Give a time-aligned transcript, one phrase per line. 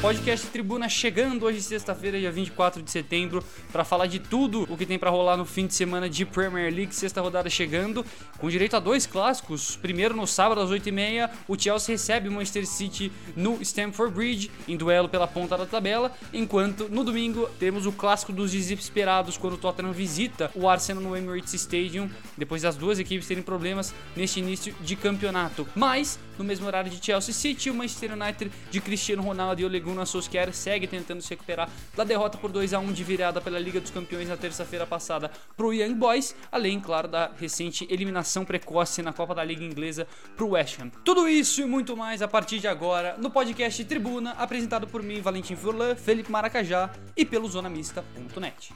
[0.00, 4.86] Podcast Tribuna chegando hoje, sexta-feira, dia 24 de setembro, para falar de tudo o que
[4.86, 8.02] tem para rolar no fim de semana de Premier League, sexta rodada chegando,
[8.38, 9.76] com direito a dois clássicos.
[9.76, 14.74] Primeiro, no sábado, às 8h30, o Chelsea recebe o Manchester City no Stamford Bridge, em
[14.74, 19.58] duelo pela ponta da tabela, enquanto no domingo temos o clássico dos desesperados, quando o
[19.58, 24.74] Tottenham visita o Arsenal no Emirates Stadium, depois das duas equipes terem problemas neste início
[24.80, 25.68] de campeonato.
[25.76, 29.78] Mas, no mesmo horário de Chelsea City, o Manchester United de Cristiano Ronaldo e Ole
[29.78, 33.58] Gunnar Solskjaer segue tentando se recuperar da derrota por 2 a 1 de virada pela
[33.58, 38.42] Liga dos Campeões na terça-feira passada para o Young Boys, além, claro, da recente eliminação
[38.44, 40.90] precoce na Copa da Liga Inglesa para o West Ham.
[41.04, 45.20] Tudo isso e muito mais a partir de agora no podcast Tribuna, apresentado por mim,
[45.20, 48.72] Valentim Furlan, Felipe Maracajá e pelo zonamista.net.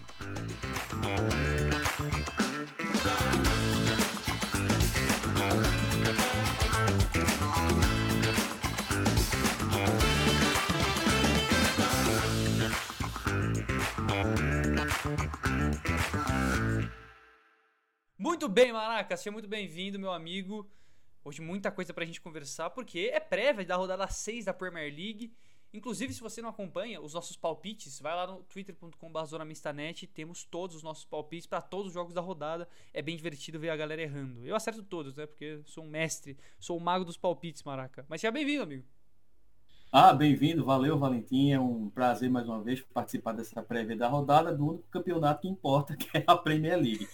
[18.25, 20.67] Muito bem, Maraca, seja muito bem-vindo, meu amigo.
[21.23, 25.30] Hoje muita coisa pra gente conversar, porque é prévia da rodada 6 da Premier League.
[25.75, 30.83] Inclusive, se você não acompanha os nossos palpites, vai lá no twitter.com.br temos todos os
[30.83, 32.67] nossos palpites para todos os jogos da rodada.
[32.95, 34.43] É bem divertido ver a galera errando.
[34.47, 35.27] Eu acerto todos, né?
[35.27, 38.07] Porque sou um mestre, sou o mago dos palpites, Maraca.
[38.09, 38.87] Mas seja bem-vindo, amigo.
[39.96, 44.52] Ah, bem-vindo, valeu Valentim, é um prazer mais uma vez participar dessa prévia da rodada
[44.52, 47.09] do único campeonato que importa, que é a Premier League.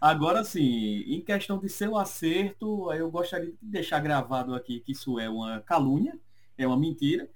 [0.00, 5.20] Agora sim, em questão de seu acerto, eu gostaria de deixar gravado aqui que isso
[5.20, 6.18] é uma calúnia,
[6.58, 7.30] é uma mentira,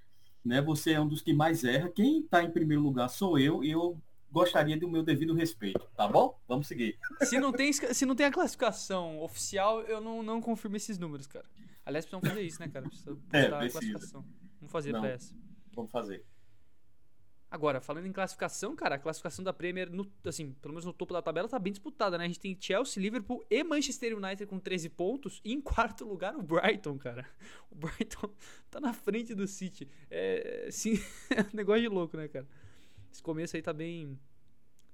[0.44, 0.60] né?
[0.62, 3.70] Você é um dos que mais erra, quem está em primeiro lugar sou eu e
[3.70, 3.96] eu
[4.32, 6.36] gostaria do meu devido respeito, tá bom?
[6.48, 6.98] Vamos seguir.
[7.22, 11.28] Se não tem, se não tem a classificação oficial, eu não, não confirmo esses números,
[11.28, 11.46] cara.
[11.86, 12.88] Aliás, precisam fazer isso, né, cara?
[12.88, 14.24] Precisa é, a classificação.
[14.60, 15.34] Vamos fazer Não, PS.
[15.74, 16.24] Vamos fazer.
[17.50, 21.14] Agora, falando em classificação, cara, a classificação da Premier, no, assim, pelo menos no topo
[21.14, 22.24] da tabela, tá bem disputada, né?
[22.24, 25.41] A gente tem Chelsea, Liverpool e Manchester United com 13 pontos.
[25.42, 27.26] E em quarto lugar, o Brighton, cara.
[27.70, 28.30] O Brighton
[28.70, 29.88] tá na frente do City.
[30.10, 31.00] É, sim,
[31.34, 32.46] é um negócio de louco, né, cara?
[33.10, 34.19] Esse começo aí tá bem.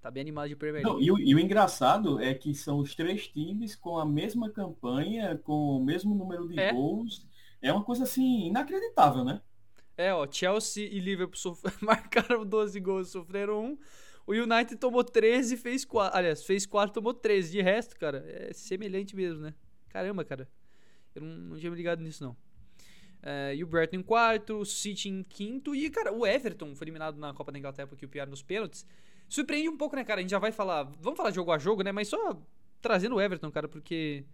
[0.01, 0.97] Tá bem animado de Premier League.
[0.97, 4.49] Não, e, o, e o engraçado é que são os três times com a mesma
[4.49, 6.73] campanha, com o mesmo número de é.
[6.73, 7.27] gols.
[7.61, 9.41] É uma coisa assim inacreditável, né?
[9.97, 11.63] É, ó, Chelsea e Liverpool sof...
[11.81, 13.79] marcaram 12 gols, sofreram um.
[14.27, 16.17] O United tomou 13 e fez 4.
[16.17, 17.53] Aliás, fez 4 tomou 13.
[17.53, 19.55] De resto, cara, é semelhante mesmo, né?
[19.89, 20.49] Caramba, cara.
[21.15, 22.37] Eu não, não tinha me ligado nisso, não.
[23.23, 25.75] É, e o Brighton em quarto, o City em quinto.
[25.75, 28.87] E, cara, o Everton foi eliminado na Copa da Inglaterra porque o pior nos pênaltis.
[29.29, 30.21] Surpreende um pouco, né, cara?
[30.21, 30.85] A gente já vai falar.
[31.01, 31.93] Vamos falar jogo a jogo, né?
[31.93, 32.39] Mas só
[32.81, 34.25] trazendo o Everton, cara, porque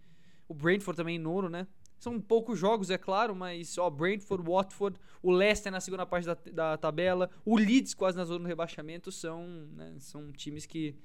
[0.47, 1.67] o Brentford também em nono, né?
[2.01, 6.35] São poucos jogos, é claro, mas ó, Brentford, Watford, o Leicester na segunda parte da,
[6.51, 9.45] da tabela, o Leeds quase na zona do rebaixamento são,
[9.75, 10.95] né, são times que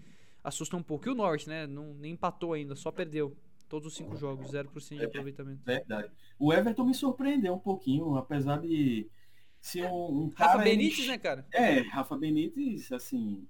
[0.42, 1.06] assustam um pouco.
[1.06, 1.66] E o Norte, né?
[1.66, 3.36] Não, nem empatou ainda, só perdeu.
[3.68, 5.60] Todos os cinco jogos, 0% de é aproveitamento.
[5.66, 6.10] Verdade.
[6.38, 9.06] O Everton me surpreendeu um pouquinho, apesar de
[9.60, 11.46] ser um, um Rafa Benítez, né, cara?
[11.52, 13.46] É, Rafa Benítez, assim.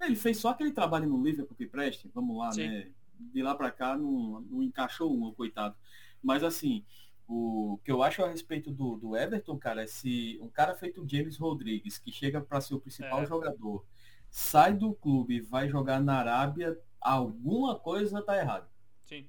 [0.00, 2.66] Ele fez só aquele trabalho no Liverpool que preste, vamos lá, Sim.
[2.66, 2.88] né?
[3.20, 5.76] De lá para cá não, não encaixou um, coitado.
[6.22, 6.84] Mas assim,
[7.26, 11.06] o que eu acho a respeito do, do Everton, cara, é se um cara feito
[11.08, 13.26] James Rodrigues, que chega para ser o principal é.
[13.26, 13.84] jogador,
[14.30, 18.70] sai do clube e vai jogar na Arábia, alguma coisa tá errada.
[19.04, 19.28] Sim.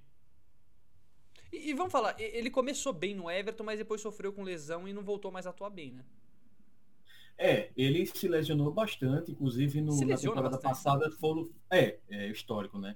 [1.51, 4.93] E, e, vamos falar, ele começou bem no Everton, mas depois sofreu com lesão e
[4.93, 6.05] não voltou mais a atuar bem, né?
[7.37, 10.61] É, ele se lesionou bastante, inclusive no, na temporada bastante.
[10.61, 12.95] passada foi é, é histórico, né?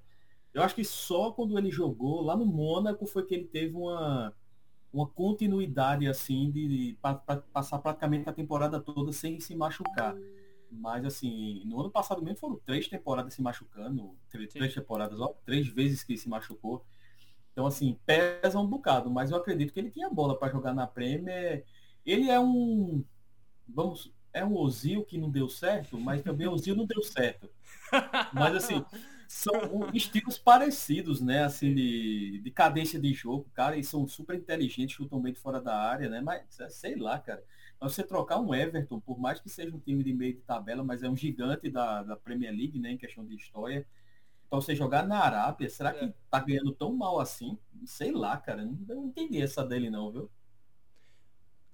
[0.58, 4.34] Eu acho que só quando ele jogou lá no Mônaco foi que ele teve uma,
[4.92, 10.16] uma continuidade assim de, de pa, pa, passar praticamente a temporada toda sem se machucar.
[10.72, 15.28] Mas assim, no ano passado mesmo foram três temporadas se machucando, três, três temporadas, ó,
[15.46, 16.84] três vezes que se machucou.
[17.54, 20.88] Então assim, pesa um bocado, mas eu acredito que ele tinha bola para jogar na
[20.88, 21.66] Premier.
[22.04, 23.06] Ele é um
[23.68, 27.48] vamos, é um Ozil que não deu certo, mas também o Ozil não deu certo.
[28.34, 28.84] Mas assim,
[29.28, 31.44] são estilos parecidos, né?
[31.44, 35.62] Assim, de, de cadência de jogo, cara, e são super inteligentes, chutam bem de fora
[35.62, 36.22] da área, né?
[36.22, 37.44] Mas é, sei lá, cara.
[37.80, 40.84] Mas você trocar um Everton, por mais que seja um time de meio de tabela,
[40.84, 42.92] mas é um gigante da, da Premier League, né?
[42.92, 43.86] Em questão de história.
[44.48, 46.14] Então você jogar na Arábia, será que é.
[46.30, 47.58] tá ganhando tão mal assim?
[47.86, 48.66] Sei lá, cara.
[48.66, 50.32] Não, não entendi essa dele não, viu?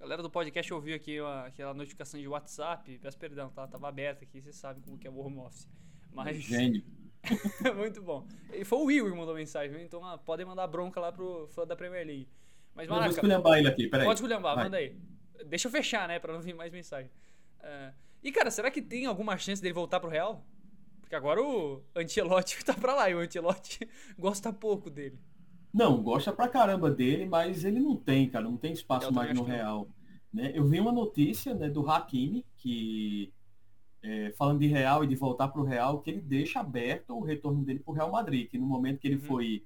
[0.04, 3.00] galera do podcast ouviu aqui aquela notificação de WhatsApp.
[3.00, 3.66] Peço perdão, tá?
[3.66, 5.70] Tava aberta aqui, você sabe como que é o home office.
[6.12, 6.38] Mas.
[6.44, 6.84] Gênio.
[7.75, 8.25] Muito bom.
[8.54, 11.66] E foi o Will que mandou mensagem, então ah, podem mandar bronca lá pro fã
[11.66, 12.28] da Premier League.
[12.75, 14.06] Mas, Maraca, vou esculhambar ele aqui, peraí.
[14.06, 14.96] Pode esculhambar, manda aí.
[15.46, 17.10] Deixa eu fechar, né, pra não vir mais mensagem.
[17.62, 17.94] É.
[18.24, 20.44] E, cara, será que tem alguma chance dele voltar pro Real?
[21.02, 23.88] Porque agora o Ancelotti tá pra lá e o Ancelotti
[24.18, 25.19] gosta pouco dele.
[25.74, 29.44] Não, gosta pra caramba dele, mas ele não tem, cara, não tem espaço mais no
[29.44, 29.88] Real.
[30.31, 30.52] Né?
[30.54, 33.34] Eu vi uma notícia né, do Hakimi, que
[34.04, 37.24] é, falando de Real e de voltar para o Real, que ele deixa aberto o
[37.24, 39.22] retorno dele para o Real Madrid, que no momento que ele uhum.
[39.22, 39.66] foi,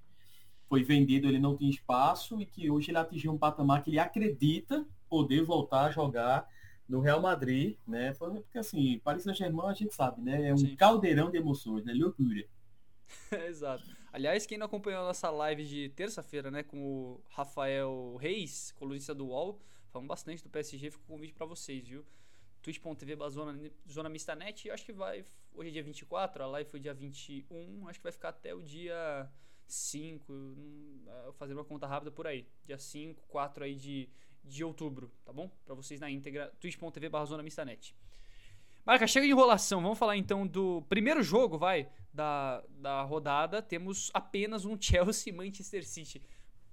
[0.70, 4.00] foi vendido ele não tinha espaço e que hoje ele atingiu um patamar que ele
[4.00, 6.48] acredita poder voltar a jogar
[6.88, 8.14] no Real Madrid, né?
[8.14, 10.50] Porque assim, Paris Saint-Germain a gente sabe, né?
[10.50, 10.76] É um Sim.
[10.76, 11.94] caldeirão de emoções, né?
[11.94, 12.46] Loucura.
[13.48, 13.84] Exato.
[14.14, 19.14] Aliás, quem não acompanhou a nossa live de terça-feira, né, com o Rafael Reis, colunista
[19.14, 22.06] do UOL, falando bastante do PSG, fica o convite para vocês, viu?
[22.68, 25.24] twitch.tv zona, zona mista net, acho que vai,
[25.54, 28.62] hoje é dia 24, a live foi dia 21, acho que vai ficar até o
[28.62, 29.30] dia
[29.66, 30.34] 5,
[31.38, 34.10] fazendo uma conta rápida por aí, dia 5, 4 aí de,
[34.44, 35.50] de outubro, tá bom?
[35.64, 37.96] Para vocês na íntegra, twitch.tv zona mista net.
[38.86, 39.82] Marca, chega de enrolação.
[39.82, 43.62] Vamos falar então do primeiro jogo, vai, da, da rodada.
[43.62, 46.22] Temos apenas um Chelsea Manchester City.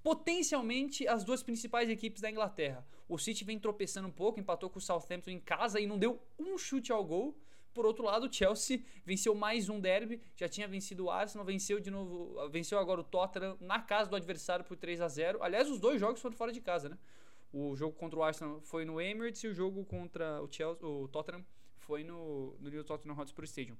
[0.04, 2.86] Potencialmente as duas principais equipes da Inglaterra.
[3.08, 6.20] O City vem tropeçando um pouco, empatou com o Southampton em casa e não deu
[6.38, 7.34] um chute ao gol.
[7.72, 11.80] Por outro lado, o Chelsea venceu mais um derby, já tinha vencido o Arsenal, venceu
[11.80, 15.42] de novo, venceu agora o Tottenham na casa do adversário por 3 a 0.
[15.42, 16.98] Aliás, os dois jogos foram fora de casa, né?
[17.50, 21.08] O jogo contra o Arsenal foi no Emirates e o jogo contra o, Chelsea, o
[21.08, 21.42] Tottenham
[21.78, 23.76] foi no, no New Tottenham Hotspur Stadium.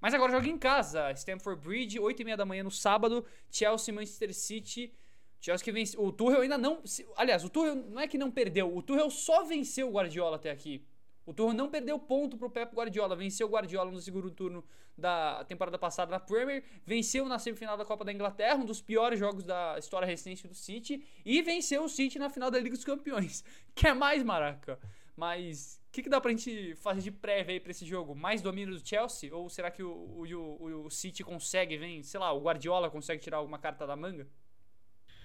[0.00, 3.94] Mas agora joga em casa, Stamford Bridge, 8 e meia da manhã no sábado, Chelsea
[3.94, 4.92] Manchester City.
[5.40, 5.96] Chelsea vence.
[5.98, 6.82] O Tuchel ainda não.
[7.16, 10.50] Aliás, o Tuchel não é que não perdeu, o Tuchel só venceu o Guardiola até
[10.50, 10.84] aqui.
[11.24, 14.64] O Tuchel não perdeu ponto pro Pep Guardiola, venceu o Guardiola no segundo turno
[14.96, 19.18] da temporada passada na Premier, venceu na semifinal da Copa da Inglaterra, um dos piores
[19.18, 22.84] jogos da história recente do City, e venceu o City na final da Liga dos
[22.84, 23.44] Campeões.
[23.74, 24.78] Quer mais, Maraca?
[25.16, 28.14] Mas o que, que, dá pra gente fazer de prévia aí pra esse jogo?
[28.14, 29.34] Mais domínio do Chelsea?
[29.34, 33.22] Ou será que o, o, o, o City consegue, vem, sei lá, o Guardiola consegue
[33.22, 34.26] tirar alguma carta da manga?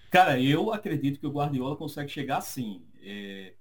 [0.10, 2.84] Cara, eu acredito que o Guardiola consegue chegar sim.
[3.02, 3.54] É,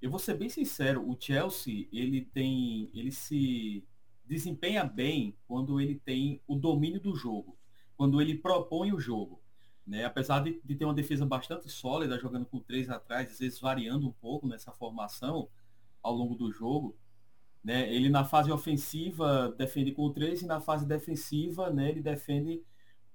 [0.00, 2.90] eu vou ser bem sincero, o Chelsea, ele tem.
[2.94, 3.84] ele se
[4.24, 7.56] desempenha bem quando ele tem o domínio do jogo,
[7.96, 9.40] quando ele propõe o jogo.
[9.86, 10.04] Né?
[10.04, 14.08] Apesar de, de ter uma defesa bastante sólida, jogando com três atrás, às vezes variando
[14.08, 15.48] um pouco nessa formação,
[16.02, 16.96] ao longo do jogo.
[17.62, 17.92] Né?
[17.92, 22.62] Ele na fase ofensiva defende com 3 e na fase defensiva né, ele defende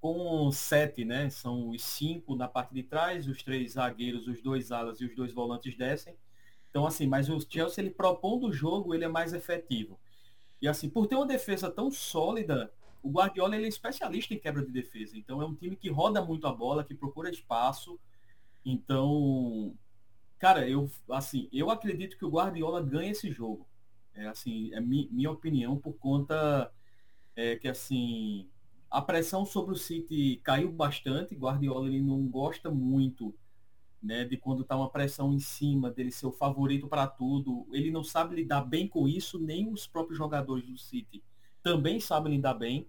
[0.02, 1.30] com 7, né?
[1.30, 5.16] São os cinco na parte de trás, os três zagueiros, os dois alas e os
[5.16, 6.14] dois volantes descem.
[6.68, 9.98] Então, assim, mas o Chelsea, ele propondo o jogo, ele é mais efetivo.
[10.60, 12.72] E assim, por ter uma defesa tão sólida,
[13.02, 15.16] o Guardiola ele é especialista em quebra de defesa.
[15.16, 17.98] Então é um time que roda muito a bola, que procura espaço.
[18.64, 19.74] Então,
[20.42, 23.64] Cara, eu assim, eu acredito que o Guardiola ganha esse jogo.
[24.12, 26.68] É assim, é mi, minha opinião por conta
[27.36, 28.50] é, que assim
[28.92, 31.34] a pressão sobre o City caiu bastante.
[31.34, 33.34] Guardiola ele não gosta muito
[34.02, 37.66] né, de quando está uma pressão em cima dele ser o favorito para tudo.
[37.72, 41.22] Ele não sabe lidar bem com isso, nem os próprios jogadores do City
[41.62, 42.86] também sabem lidar bem.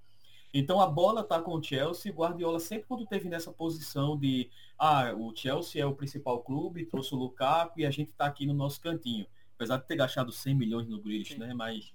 [0.54, 4.50] Então a bola está com o Chelsea, o Guardiola sempre quando teve nessa posição de
[4.78, 8.46] ah, o Chelsea é o principal clube, trouxe o Lukaku e a gente está aqui
[8.46, 9.26] no nosso cantinho.
[9.56, 11.54] Apesar de ter gastado 100 milhões no Grealish, né?
[11.54, 11.94] Mas,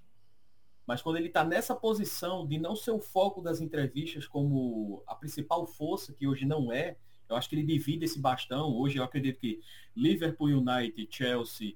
[0.89, 5.13] mas quando ele está nessa posição de não ser o foco das entrevistas como a
[5.13, 6.97] principal força, que hoje não é,
[7.29, 8.75] eu acho que ele divide esse bastão.
[8.75, 9.61] Hoje eu acredito que
[9.95, 11.75] Liverpool United, Chelsea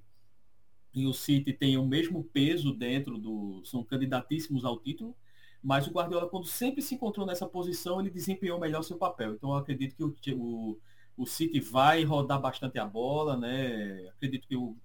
[0.92, 3.62] e o City têm o mesmo peso dentro do.
[3.64, 5.14] são candidatíssimos ao título
[5.62, 9.32] mas o Guardiola, quando sempre se encontrou nessa posição, ele desempenhou melhor seu papel.
[9.32, 10.78] Então eu acredito que o, o,
[11.16, 14.06] o City vai rodar bastante a bola, né?
[14.08, 14.76] Acredito que o,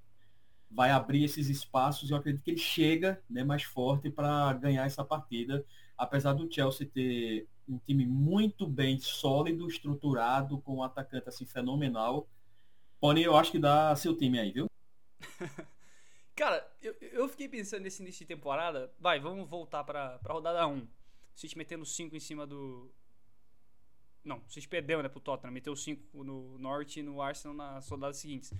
[0.70, 4.86] vai abrir esses espaços e eu acredito que ele chega né, mais forte para ganhar
[4.86, 5.66] essa partida,
[5.98, 12.28] apesar do Chelsea ter um time muito bem sólido, estruturado, com um atacante assim fenomenal.
[13.00, 14.68] Porém, eu acho que dá seu time aí, viu?
[16.36, 18.94] Cara, eu, eu fiquei pensando nesse início de temporada.
[19.00, 20.80] Vai, vamos voltar pra, pra rodada 1.
[20.80, 20.88] O
[21.36, 22.92] City metendo 5 em cima do.
[24.24, 25.52] Não, o City perdeu, né, pro Tottenham.
[25.52, 28.54] Meteu 5 no Norte e no Arsenal nas rodadas seguintes.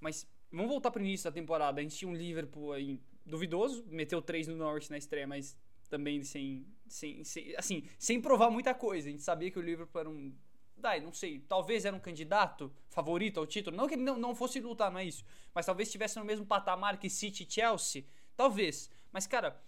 [0.00, 1.80] Mas vamos voltar pro início da temporada.
[1.80, 3.84] A gente tinha um Liverpool aí duvidoso.
[3.88, 5.56] Meteu 3 no Norte na estreia, mas
[5.88, 9.08] também sem, sem, sem, assim, sem provar muita coisa.
[9.08, 10.32] A gente sabia que o Liverpool era um
[10.80, 13.76] Dai, não sei, talvez era um candidato favorito ao título.
[13.76, 15.24] Não que ele não, não fosse lutar, não é isso.
[15.52, 18.04] Mas talvez estivesse no mesmo patamar que City e Chelsea.
[18.36, 18.88] Talvez.
[19.12, 19.60] Mas, cara,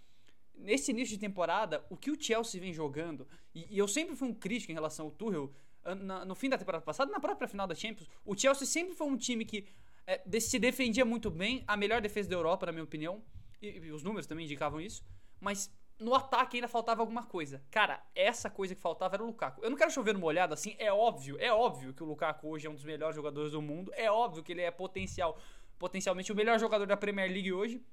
[0.55, 4.29] nesse início de temporada, o que o Chelsea vem jogando, e, e eu sempre fui
[4.29, 5.53] um crítico em relação ao Tuchel,
[5.85, 9.07] na, no fim da temporada passada, na própria final da Champions, o Chelsea sempre foi
[9.07, 9.67] um time que
[10.07, 13.23] é, se defendia muito bem, a melhor defesa da Europa, na minha opinião.
[13.61, 15.05] e, e os números também indicavam isso,
[15.41, 17.63] mas no ataque ainda faltava alguma coisa.
[17.71, 19.63] Cara, essa coisa que faltava era o Lukaku.
[19.63, 22.67] Eu não quero chover numa olhada assim, é óbvio, é óbvio que o Lukaku hoje
[22.67, 25.39] é um dos melhores jogadores do mundo, é óbvio que ele é potencial,
[25.79, 27.85] potencialmente o melhor jogador da Premier League hoje,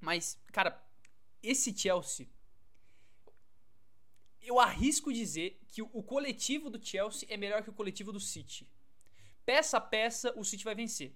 [0.00, 0.82] mas, cara,
[1.42, 2.28] esse Chelsea
[4.46, 8.66] eu arrisco dizer que o coletivo do Chelsea é melhor que o coletivo do City.
[9.44, 11.12] Peça a peça, o City vai vencer.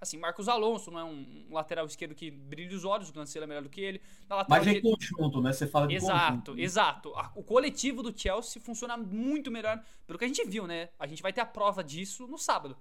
[0.00, 3.46] Assim, Marcos Alonso não é um, lateral esquerdo que brilha os olhos, o Cancelo é
[3.48, 4.00] melhor do que ele.
[4.48, 5.52] Mas é conjunto, né?
[5.52, 6.58] Você fala de Exato, conjunto.
[6.58, 7.12] exato.
[7.34, 10.90] O coletivo do Chelsea funciona muito melhor pelo que a gente viu, né?
[10.98, 12.76] A gente vai ter a prova disso no sábado.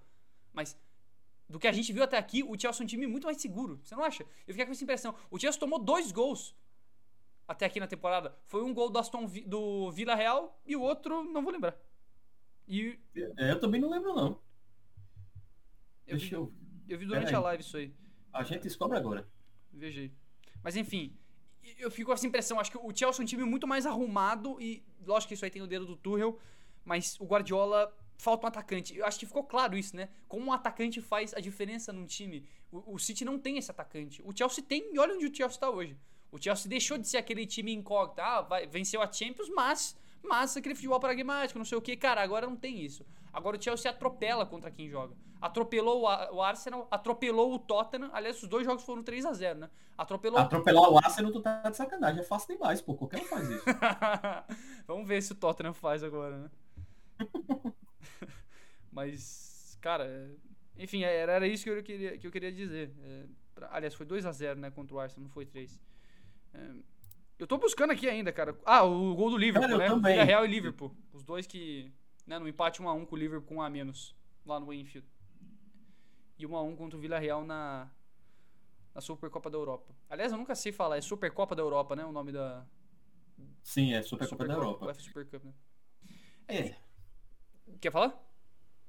[0.53, 0.77] Mas
[1.49, 3.79] do que a gente viu até aqui, o Chelsea é um time muito mais seguro.
[3.83, 4.23] Você não acha?
[4.45, 5.15] Eu fiquei com essa impressão.
[5.31, 6.55] O Chelsea tomou dois gols
[7.47, 8.37] até aqui na temporada.
[8.45, 11.75] Foi um gol do Aston do Vila Real e o outro não vou lembrar.
[12.67, 12.99] E...
[13.37, 14.39] É, eu também não lembro, não.
[16.05, 16.53] Eu Deixa vi, eu...
[16.89, 17.93] eu vi durante a live isso aí.
[18.33, 19.27] A gente descobre agora.
[19.71, 20.11] Veja aí.
[20.63, 21.15] Mas enfim,
[21.77, 22.59] eu fico com essa impressão.
[22.59, 25.51] Acho que o Chelsea é um time muito mais arrumado e, lógico que isso aí
[25.51, 26.39] tem o dedo do Tuchel,
[26.85, 28.95] mas o Guardiola falta um atacante.
[28.97, 30.09] Eu acho que ficou claro isso, né?
[30.27, 32.47] Como um atacante faz a diferença num time.
[32.71, 34.21] O, o City não tem esse atacante.
[34.23, 35.97] O Chelsea tem e olha onde o Chelsea está hoje.
[36.31, 40.57] O Chelsea deixou de ser aquele time incógnito, ah, vai, venceu a Champions, mas, mas
[40.57, 43.05] aquele futebol pragmático, não sei o que, cara, agora não tem isso.
[43.31, 45.15] Agora o Chelsea atropela contra quem joga.
[45.41, 48.09] Atropelou o Arsenal, atropelou o Tottenham.
[48.13, 49.69] Aliás, os dois jogos foram 3 a 0 né?
[49.97, 52.21] Atropelou Atropelar o Arsenal, tu tá de sacanagem.
[52.21, 52.95] É fácil demais, pô.
[52.95, 53.63] Qualquer um faz isso.
[54.87, 56.51] Vamos ver se o Tottenham faz agora, né?
[58.91, 60.35] Mas, cara,
[60.77, 62.93] enfim, era, era isso que eu queria, que eu queria dizer.
[63.03, 65.79] É, pra, aliás, foi 2 a 0 né, contra o Arsenal, não foi 3.
[66.53, 66.71] É,
[67.39, 68.57] eu tô buscando aqui ainda, cara.
[68.65, 69.89] Ah, o gol do Liverpool, cara, né?
[69.89, 70.23] Também.
[70.23, 70.95] Real e Liverpool.
[71.13, 71.91] Os dois que.
[72.25, 74.15] Né, no empate 1x1 com o Liverpool com um a menos.
[74.45, 75.07] Lá no Enfield.
[76.37, 77.89] E 1x1 contra o Villarreal na.
[78.93, 79.95] Na Supercopa da Europa.
[80.09, 82.03] Aliás, eu nunca sei falar, é Supercopa da Europa, né?
[82.03, 82.65] O nome da.
[83.63, 84.85] Sim, é Supercopa Super da Europa.
[84.85, 85.53] UEFA Super Cup, né?
[86.47, 86.75] É.
[87.79, 88.27] Quer falar?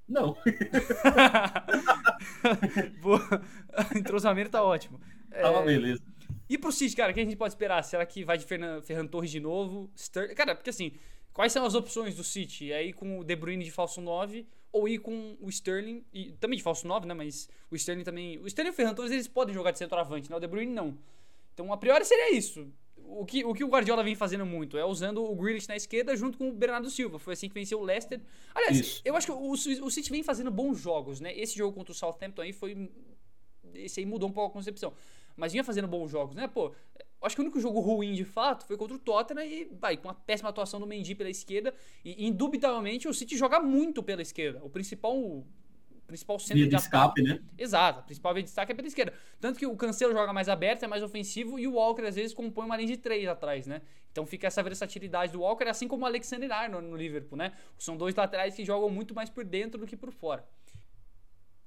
[0.08, 0.36] Não.
[3.02, 3.20] Boa.
[3.94, 4.98] Entrosamento tá ótimo.
[5.30, 5.64] Tá uma é...
[5.64, 6.02] beleza.
[6.48, 7.82] E pro City, cara, o que a gente pode esperar?
[7.82, 9.90] Será que vai de Fernan, Ferran Torres de novo?
[9.94, 10.34] Ster...
[10.34, 10.92] Cara, porque assim,
[11.34, 12.72] quais são as opções do City?
[12.72, 16.32] É ir com o De Bruyne de falso 9 ou ir com o Sterling, e
[16.32, 17.14] também de falso 9, né?
[17.14, 18.38] Mas o Sterling também.
[18.38, 20.36] O Sterling e o Ferran Torres eles podem jogar de centroavante, né?
[20.36, 20.96] O De Bruyne não.
[21.54, 22.70] Então, a priori seria isso.
[22.96, 26.14] O que, o que o Guardiola vem fazendo muito é usando o Grealish na esquerda
[26.14, 27.18] junto com o Bernardo Silva.
[27.18, 28.20] Foi assim que venceu o Leicester.
[28.54, 29.02] Aliás, isso.
[29.04, 31.36] eu acho que o, o City vem fazendo bons jogos, né?
[31.36, 32.90] Esse jogo contra o Southampton aí foi.
[33.74, 34.92] Esse aí mudou um pouco a concepção
[35.38, 36.48] mas vinha fazendo bons jogos, né?
[36.48, 36.74] Pô,
[37.22, 40.08] acho que o único jogo ruim de fato foi contra o Tottenham e vai com
[40.08, 41.72] uma péssima atuação do Mendy pela esquerda
[42.04, 44.62] e indubitavelmente o City joga muito pela esquerda.
[44.62, 45.46] O principal o
[46.08, 47.38] principal centro via de, escape, né?
[47.56, 49.12] Exato, a principal via de destaque é pela esquerda.
[49.38, 52.34] Tanto que o Cancelo joga mais aberto, é mais ofensivo e o Walker às vezes
[52.34, 53.82] compõe uma linha de três atrás, né?
[54.10, 57.52] Então fica essa versatilidade do Walker, assim como o Alexander Arnold no Liverpool, né?
[57.78, 60.44] São dois laterais que jogam muito mais por dentro do que por fora.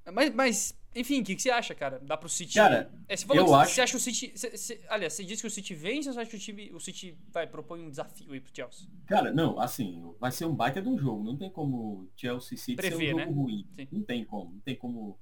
[0.06, 2.00] Mas, mas enfim, o que, que, você acha, cara?
[2.00, 2.56] Dá pro City.
[2.56, 3.74] Cara, é, você falou eu que acho...
[3.74, 4.32] você acha o City.
[4.36, 6.72] Você, você, aliás, você disse que o City vence ou você acha que o, time,
[6.74, 8.88] o City vai propor um desafio aí pro Chelsea?
[9.06, 11.24] Cara, não, assim, vai ser um baita de um jogo.
[11.24, 13.32] Não tem como Chelsea City Prever, ser um jogo né?
[13.32, 13.68] ruim.
[13.76, 13.88] Sim.
[13.92, 14.52] Não tem como.
[14.52, 15.18] Não tem como.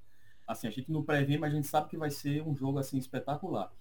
[0.48, 2.98] Assim, a gente não prevê, mas a gente sabe que vai ser um jogo assim
[2.98, 3.72] espetacular.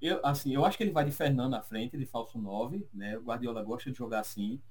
[0.00, 3.18] Eu, assim, eu acho que ele vai de Fernando à frente, de falso 9, né?
[3.18, 4.62] O Guardiola gosta de jogar assim.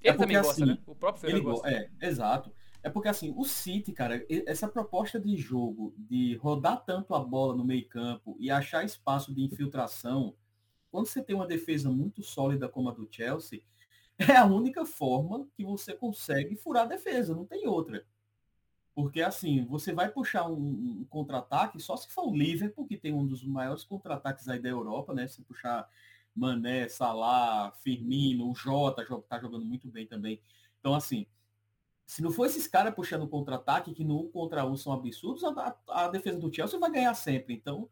[0.00, 0.78] Ele é porque, também gosta, assim, né?
[0.86, 1.68] O próprio Fernando gosta.
[1.68, 2.50] É, exato.
[2.82, 7.56] É porque assim, o City, cara, essa proposta de jogo de rodar tanto a bola
[7.56, 10.34] no meio-campo e achar espaço de infiltração,
[10.90, 13.62] quando você tem uma defesa muito sólida como a do Chelsea,
[14.18, 18.06] é a única forma que você consegue furar a defesa, não tem outra.
[18.94, 23.12] Porque assim, você vai puxar um, um contra-ataque só se for o Liverpool, que tem
[23.12, 25.28] um dos maiores contra-ataques aí da Europa, né?
[25.28, 25.88] Se puxar
[26.34, 30.40] Mané, Salah, Firmino, o Jota, tá jogando muito bem também.
[30.80, 31.26] Então, assim,
[32.08, 35.76] se não for esses caras puxando contra-ataque, que no um contra um são absurdos, a,
[35.88, 37.52] a, defesa do Chelsea vai ganhar sempre.
[37.52, 37.86] Então,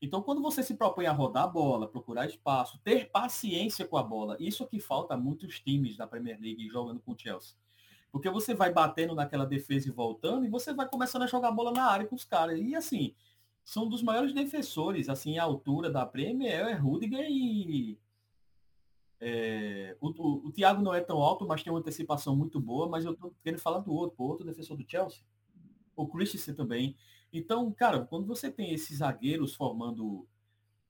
[0.00, 4.02] então, quando você se propõe a rodar a bola, procurar espaço, ter paciência com a
[4.02, 7.54] bola, isso é que falta a muitos times da Premier League jogando com o Chelsea.
[8.10, 11.52] Porque você vai batendo naquela defesa e voltando, e você vai começando a jogar a
[11.52, 12.58] bola na área com os caras.
[12.58, 13.14] E assim,
[13.62, 17.98] são dos maiores defensores, assim, a altura da Premier é Rudiger e,
[19.20, 22.88] é, o, o, o, Thiago não é tão alto, mas tem uma antecipação muito boa,
[22.88, 25.22] mas eu tô querendo falar do outro, o outro defensor do Chelsea.
[25.94, 26.96] O Christensen também.
[27.30, 30.26] Então, cara, quando você tem esses zagueiros formando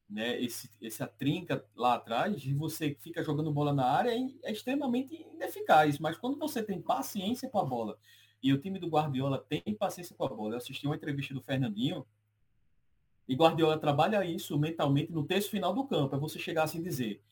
[0.08, 4.52] né, esse, essa trinca lá atrás, e você fica jogando bola na área, é, é
[4.52, 5.98] extremamente ineficaz.
[5.98, 7.98] Mas quando você tem paciência com a bola,
[8.42, 11.42] e o time do Guardiola tem paciência com a bola, eu assisti uma entrevista do
[11.42, 12.06] Fernandinho,
[13.28, 16.16] E Guardiola trabalha isso mentalmente no terço final do campo.
[16.16, 17.22] É você chegar assim e dizer: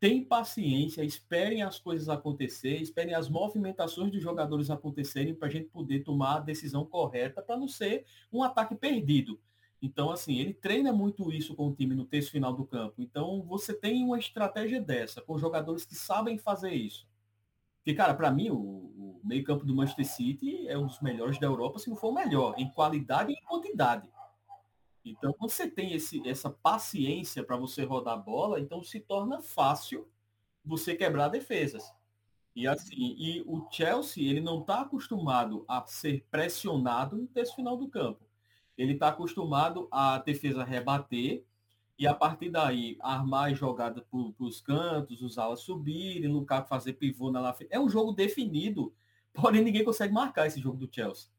[0.00, 5.68] tem paciência, esperem as coisas acontecer, esperem as movimentações dos jogadores acontecerem para a gente
[5.68, 9.38] poder tomar a decisão correta para não ser um ataque perdido.
[9.82, 12.94] Então, assim, ele treina muito isso com o time no terço final do campo.
[12.98, 17.06] Então, você tem uma estratégia dessa, com jogadores que sabem fazer isso.
[17.78, 21.46] Porque, cara, para mim, o, o meio-campo do Manchester City é um dos melhores da
[21.46, 24.08] Europa, se não for o melhor, em qualidade e em quantidade.
[25.04, 29.40] Então, quando você tem esse, essa paciência para você rodar a bola, então se torna
[29.40, 30.08] fácil
[30.64, 31.92] você quebrar defesas.
[32.54, 37.76] E assim, e o Chelsea, ele não está acostumado a ser pressionado no terço final
[37.76, 38.24] do campo.
[38.76, 41.44] Ele está acostumado a defesa rebater
[41.98, 47.30] e a partir daí armar jogada para os cantos, os alas subirem, Lukaku fazer pivô
[47.30, 47.54] na.
[47.68, 48.92] É um jogo definido,
[49.32, 51.30] porém ninguém consegue marcar esse jogo do Chelsea.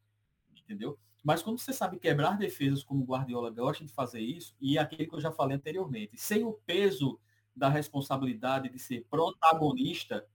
[0.56, 0.98] Entendeu?
[1.24, 5.06] Mas quando você sabe quebrar defesas como o Guardiola gosta de fazer isso, e aquele
[5.06, 7.20] que eu já falei anteriormente, sem o peso
[7.56, 10.26] da responsabilidade de ser protagonista,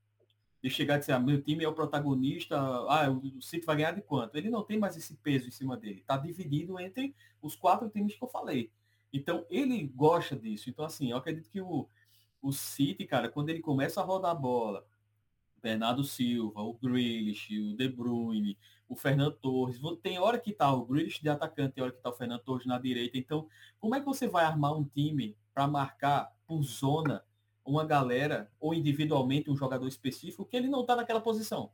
[0.63, 3.93] de chegar e dizer, ah, meu time é o protagonista, ah, o City vai ganhar
[3.93, 4.37] de quanto?
[4.37, 6.01] Ele não tem mais esse peso em cima dele.
[6.01, 8.71] Está dividido entre os quatro times que eu falei.
[9.13, 10.69] Então, ele gosta disso.
[10.71, 11.89] Então, assim, eu acredito que o,
[12.43, 14.87] o City, cara, quando ele começa a rodar a bola,
[15.63, 18.57] Bernardo Silva, o Grealish, o De Bruyne,
[18.89, 19.81] o Fernando Torres.
[20.03, 22.67] Tem hora que está o Grealish de atacante, tem hora que está o Fernando Torres
[22.67, 23.19] na direita.
[23.19, 23.49] Então,
[23.81, 27.25] como é que você vai armar um time para marcar por zona
[27.65, 31.71] uma galera ou individualmente um jogador específico que ele não está naquela posição?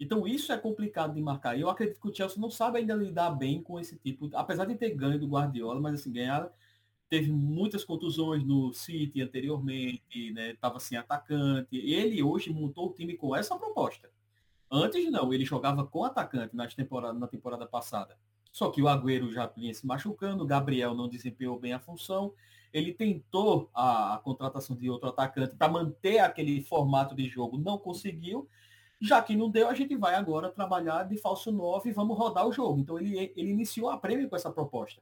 [0.00, 1.58] Então, isso é complicado de marcar.
[1.58, 4.64] E eu acredito que o Chelsea não sabe ainda lidar bem com esse tipo, apesar
[4.64, 6.48] de ter ganho do Guardiola, mas assim, ganhar
[7.08, 10.54] teve muitas contusões no City anteriormente, né?
[10.60, 11.76] Tava sem atacante.
[11.76, 14.10] Ele hoje montou o time com essa proposta.
[14.70, 18.18] Antes não, ele jogava com atacante nas temporada, na temporada passada.
[18.52, 22.34] Só que o Agüero já vinha se machucando, o Gabriel não desempenhou bem a função.
[22.72, 27.78] Ele tentou a, a contratação de outro atacante para manter aquele formato de jogo, não
[27.78, 28.46] conseguiu.
[29.00, 32.46] Já que não deu, a gente vai agora trabalhar de falso 9 e vamos rodar
[32.46, 32.80] o jogo.
[32.80, 35.00] Então ele, ele iniciou a prêmio com essa proposta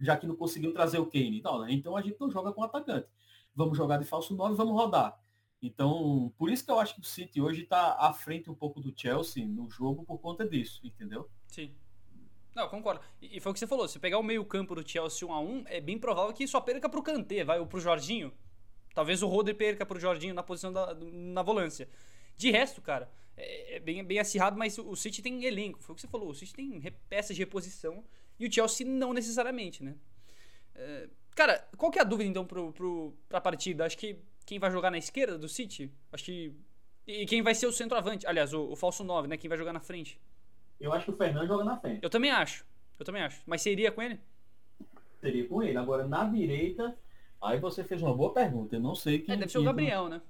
[0.00, 1.42] já que não conseguiu trazer o Kane.
[1.42, 1.72] Não, né?
[1.72, 3.08] Então a gente não joga com atacante.
[3.54, 5.18] Vamos jogar de falso 9 vamos rodar.
[5.60, 8.80] Então, por isso que eu acho que o City hoje está à frente um pouco
[8.80, 11.28] do Chelsea no jogo por conta disso, entendeu?
[11.48, 11.74] Sim.
[12.54, 13.00] Não, concordo.
[13.20, 15.40] E foi o que você falou, se pegar o meio campo do Chelsea 1 a
[15.40, 18.32] 1 é bem provável que só perca pro Kanté, vai, ou pro Jorginho.
[18.94, 21.88] Talvez o Roder perca pro Jorginho na posição da na volância.
[22.36, 25.82] De resto, cara, é, é bem, bem acirrado, mas o City tem elenco.
[25.82, 28.04] Foi o que você falou, o City tem peças de reposição
[28.38, 29.96] e o Chelsea não necessariamente, né?
[30.74, 33.84] É, cara, qual que é a dúvida então pro, pro, pra partida?
[33.84, 35.92] Acho que quem vai jogar na esquerda do City?
[36.12, 36.52] Acho que.
[37.06, 38.26] E quem vai ser o centroavante?
[38.26, 39.36] Aliás, o, o falso 9, né?
[39.36, 40.20] Quem vai jogar na frente?
[40.78, 42.00] Eu acho que o Fernando joga na frente.
[42.02, 42.64] Eu também acho.
[42.98, 43.42] Eu também acho.
[43.46, 44.20] Mas seria com ele?
[45.20, 45.76] Seria com ele.
[45.76, 46.96] Agora, na direita,
[47.42, 48.76] aí você fez uma boa pergunta.
[48.76, 49.34] Eu não sei quem.
[49.34, 50.20] É, deve ser o Gabriel, né?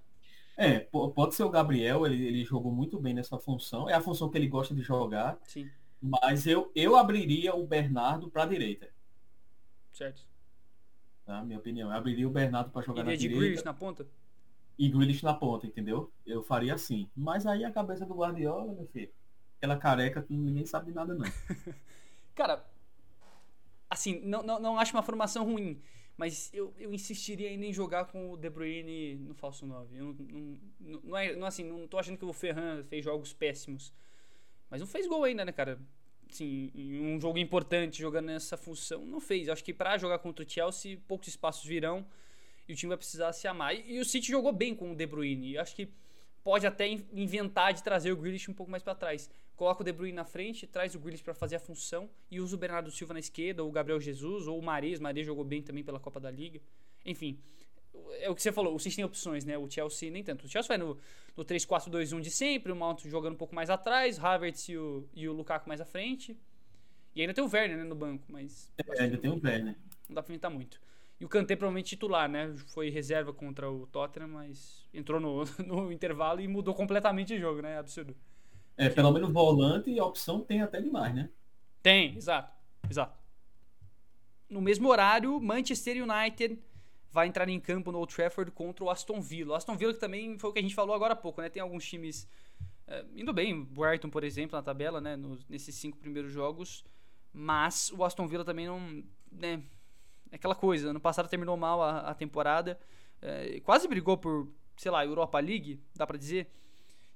[0.57, 3.89] É, pode ser o Gabriel, ele, ele jogou muito bem nessa função.
[3.89, 5.39] É a função que ele gosta de jogar.
[5.45, 5.71] Sim.
[6.01, 8.89] Mas eu, eu abriria o Bernardo para a direita.
[9.93, 10.27] Certo.
[11.25, 11.45] Tá?
[11.45, 11.91] Minha opinião.
[11.91, 13.41] Eu abriria o Bernardo para jogar Iria na de direita.
[13.41, 14.07] Grealish na ponta?
[14.79, 16.13] E Grealish na ponta, entendeu?
[16.25, 17.11] Eu faria assim.
[17.17, 19.11] Mas aí a cabeça do Guardiola, meu filho,
[19.57, 21.27] aquela careca que ninguém sabe de nada não.
[22.35, 22.65] Cara,
[23.91, 25.83] assim, não, não, não acho uma formação ruim,
[26.17, 29.97] mas eu, eu insistiria ainda em jogar com o De Bruyne no falso 9.
[29.97, 33.33] Eu não, não, não, é, não, assim, não tô achando que o Ferran fez jogos
[33.33, 33.93] péssimos.
[34.71, 35.79] Mas não fez gol ainda, né, cara?
[36.31, 39.49] Assim, um jogo importante jogando nessa função, não fez.
[39.49, 42.07] Acho que para jogar contra o Chelsea, poucos espaços virão
[42.69, 43.75] e o time vai precisar se amar.
[43.75, 45.57] E, e o City jogou bem com o De Bruyne.
[45.57, 45.89] acho que
[46.45, 49.31] pode até inventar de trazer o Grealish um pouco mais para trás.
[49.57, 52.55] Coloca o De Bruyne na frente, traz o Grealish para fazer a função e usa
[52.55, 55.01] o Bernardo Silva na esquerda, ou o Gabriel Jesus, ou o Mares.
[55.01, 56.61] Mares jogou bem também pela Copa da Liga.
[57.05, 57.39] Enfim,
[58.21, 59.57] é o que você falou, o City tem opções, né?
[59.57, 60.45] O Chelsea nem tanto.
[60.45, 60.99] O Chelsea vai no,
[61.37, 65.29] no 3-4-2-1 de sempre, o Mount jogando um pouco mais atrás, Havertz e o, e
[65.29, 66.37] o Lukaku mais à frente.
[67.15, 68.73] E ainda tem o Werner né, no banco, mas.
[68.79, 69.77] É, ainda tem o Werner.
[70.09, 70.81] Não dá pra inventar muito.
[71.21, 72.55] E o Kanté provavelmente titular, né?
[72.69, 77.61] Foi reserva contra o Tottenham, mas entrou no, no intervalo e mudou completamente o jogo,
[77.61, 77.79] né?
[77.79, 78.15] Absurdo.
[78.77, 81.29] É, pelo menos volante e a opção tem até demais, né?
[81.83, 82.53] Tem, exato.
[82.89, 83.19] Exato.
[84.49, 86.59] No mesmo horário, Manchester United
[87.11, 89.53] vai entrar em campo no Old Trafford contra o Aston Villa.
[89.53, 91.49] O Aston Villa que também foi o que a gente falou agora há pouco, né?
[91.49, 92.29] Tem alguns times
[92.87, 95.15] é, indo bem, Brighton, por exemplo, na tabela, né?
[95.15, 96.85] Nos, nesses cinco primeiros jogos.
[97.33, 99.03] Mas o Aston Villa também não.
[99.31, 99.63] Né,
[100.31, 102.79] é aquela coisa, ano passado terminou mal a, a temporada.
[103.21, 106.51] É, quase brigou por, sei lá, Europa League, dá pra dizer.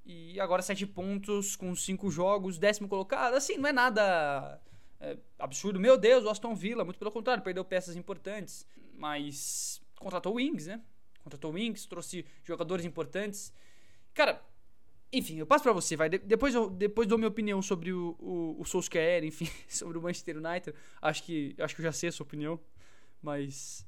[0.05, 3.35] E agora sete pontos com cinco jogos, décimo colocado.
[3.35, 4.61] Assim, não é nada
[5.00, 5.81] é, absurdo.
[5.81, 8.66] Meu Deus, o Aston Villa, muito pelo contrário, perdeu peças importantes,
[9.03, 10.81] mas contratou Wings, né?
[11.25, 13.53] Contratou Wings, trouxe jogadores importantes.
[14.15, 14.41] Cara,
[15.12, 16.09] enfim, eu passo para você, vai.
[16.09, 20.03] De depois, eu, depois dou minha opinião sobre o, o, o Solskjaer, enfim, sobre o
[20.03, 20.73] Manchester United.
[21.01, 22.61] Acho que, acho que eu já sei a sua opinião,
[23.21, 23.85] mas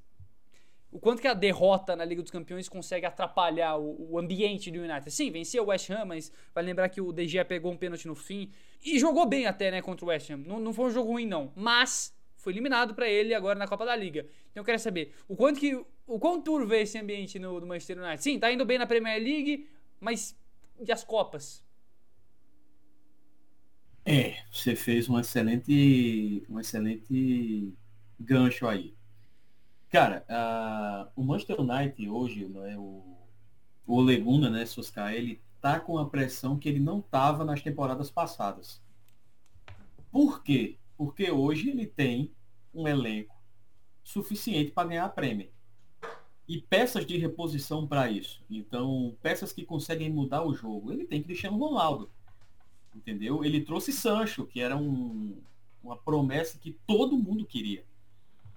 [0.90, 4.81] o quanto que a derrota na Liga dos Campeões consegue atrapalhar o, o, ambiente do
[4.81, 5.12] United.
[5.12, 8.09] Sim, venceu o West Ham, mas vai lembrar que o De Gea pegou um pênalti
[8.09, 8.50] no fim
[8.85, 10.38] e jogou bem até, né, contra o West Ham.
[10.38, 12.12] Não, não foi um jogo ruim não, mas
[12.44, 14.26] foi eliminado para ele agora na Copa da Liga.
[14.50, 15.74] Então eu quero saber o quanto que
[16.07, 18.22] o quão turvo é esse ambiente no, no Manchester United.
[18.22, 19.68] Sim, tá indo bem na Premier League,
[20.00, 20.38] mas
[20.87, 21.64] e as copas?
[24.04, 27.72] É, você fez um excelente um excelente
[28.20, 28.94] gancho aí
[29.94, 33.16] Cara, uh, o Manchester United hoje, né, o,
[33.87, 38.11] o Leguna, né, Soscar, ele tá com a pressão que ele não tava nas temporadas
[38.11, 38.83] passadas.
[40.11, 40.78] Por quê?
[40.96, 42.33] Porque hoje ele tem
[42.72, 43.35] um elenco
[44.02, 45.50] suficiente para ganhar prêmio.
[46.46, 48.44] E peças de reposição para isso.
[48.50, 50.92] Então, peças que conseguem mudar o jogo.
[50.92, 52.11] Ele tem Cristiano Ronaldo.
[52.94, 53.44] Entendeu?
[53.44, 55.40] Ele trouxe Sancho, que era um,
[55.83, 57.85] uma promessa que todo mundo queria.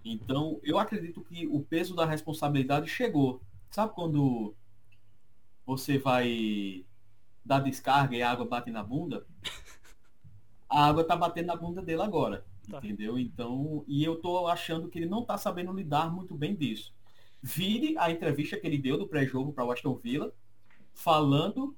[0.03, 3.41] Então, eu acredito que o peso da responsabilidade chegou.
[3.69, 4.53] Sabe quando
[5.65, 6.85] você vai
[7.43, 9.25] dar descarga e a água bate na bunda?
[10.69, 12.45] A água tá batendo na bunda dele agora.
[12.69, 12.77] Tá.
[12.79, 13.17] Entendeu?
[13.17, 16.93] Então, e eu tô achando que ele não tá sabendo lidar muito bem disso.
[17.41, 20.33] Vire a entrevista que ele deu do pré-jogo para o Aston Villa,
[20.93, 21.75] falando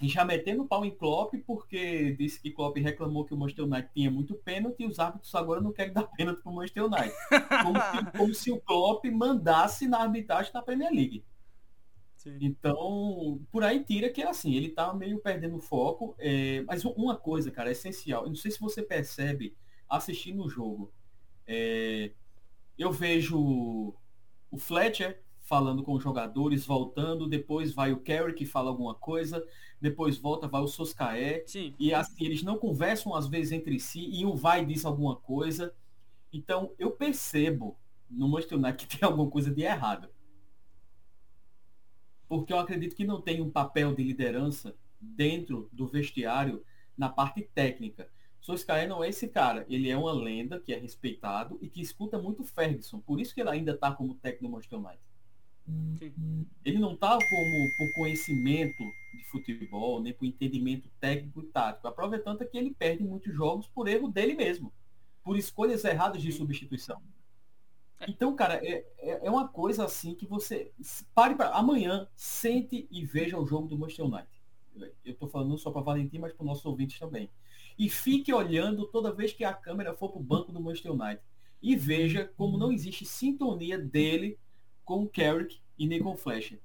[0.00, 3.90] e já metendo pau em Klopp, porque disse que Klopp reclamou que o Manchester United
[3.94, 7.14] tinha muito pênalti e os árbitros agora não querem dar pênalti para o Manchester United.
[7.62, 11.24] Como se, como se, o Klopp mandasse na arbitragem da Premier League.
[12.24, 12.38] Sim.
[12.40, 16.14] Então, por aí tira que é assim, ele tá meio perdendo foco.
[16.18, 18.22] É, mas uma coisa, cara, é essencial.
[18.24, 19.54] Eu não sei se você percebe
[19.88, 20.90] assistindo o jogo.
[21.46, 22.12] É,
[22.78, 23.94] eu vejo
[24.50, 29.44] o Fletcher falando com os jogadores, voltando, depois vai o Kerry que fala alguma coisa,
[29.80, 31.46] depois volta, vai o Soscaé,
[31.78, 35.74] e assim, eles não conversam às vezes entre si, e um vai diz alguma coisa.
[36.32, 37.78] Então, eu percebo
[38.10, 40.08] no Manchester United que tem alguma coisa de errado.
[42.28, 46.64] Porque eu acredito que não tem um papel de liderança dentro do vestiário
[46.96, 48.08] na parte técnica.
[48.40, 49.64] Soscaé não é esse cara.
[49.68, 53.00] Ele é uma lenda que é respeitado e que escuta muito Ferguson.
[53.00, 55.00] Por isso que ele ainda está como técnico do Manchester United.
[55.98, 56.46] Sim.
[56.62, 58.84] Ele não está como por conhecimento
[59.14, 61.88] de futebol, nem por entendimento técnico e tático.
[61.88, 64.72] A prova é que ele perde muitos jogos por erro dele mesmo,
[65.22, 67.00] por escolhas erradas de substituição.
[68.08, 70.72] Então, cara, é, é, é uma coisa assim que você
[71.14, 74.28] pare para amanhã, sente e veja o jogo do Manchester United.
[75.04, 77.30] Eu estou falando só para Valentim, mas para os nossos ouvintes também.
[77.78, 81.22] E fique olhando toda vez que a câmera for para o banco do Manchester United.
[81.62, 84.38] E veja como não existe sintonia dele
[84.84, 86.60] com o Carrick e nem com o Fletcher.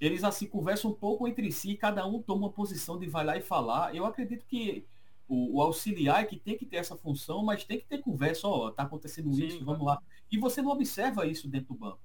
[0.00, 3.36] Eles assim conversam um pouco entre si, cada um toma uma posição de vai lá
[3.36, 3.94] e falar.
[3.94, 4.84] Eu acredito que
[5.26, 8.46] o, o auxiliar é que tem que ter essa função, mas tem que ter conversa,
[8.46, 10.00] ó, tá acontecendo Sim, isso, vamos lá.
[10.30, 12.00] E você não observa isso dentro do banco.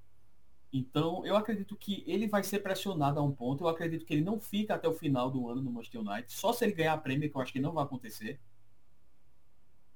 [0.72, 3.64] Então, eu acredito que ele vai ser pressionado a um ponto.
[3.64, 6.52] Eu acredito que ele não fica até o final do ano no Manchester United, só
[6.52, 8.40] se ele ganhar a prêmio, que eu acho que não vai acontecer.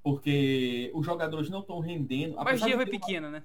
[0.03, 2.39] Porque os jogadores não estão rendendo.
[2.39, 3.43] A magia é pequena, né?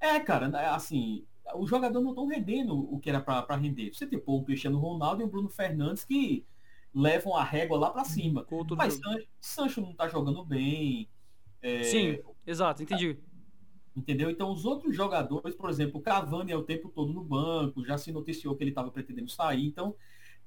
[0.00, 3.92] É, cara, né, assim, os jogadores não estão rendendo o que era para render.
[3.92, 6.46] Você tem pô, o Cristiano Ronaldo e o Bruno Fernandes que
[6.98, 8.44] levam a régua lá para cima.
[8.76, 11.08] Mas Sancho, Sancho, não está jogando bem.
[11.62, 11.84] É...
[11.84, 13.18] Sim, exato, entendi.
[13.94, 14.30] Entendeu?
[14.30, 17.96] Então os outros jogadores, por exemplo, o Cavani é o tempo todo no banco, já
[17.96, 19.64] se noticiou que ele estava pretendendo sair.
[19.64, 19.94] Então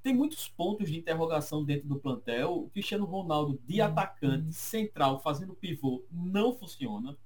[0.02, 2.64] tem muitos pontos de interrogação dentro do plantel.
[2.64, 7.16] O Cristiano Ronaldo de atacante central fazendo pivô não funciona.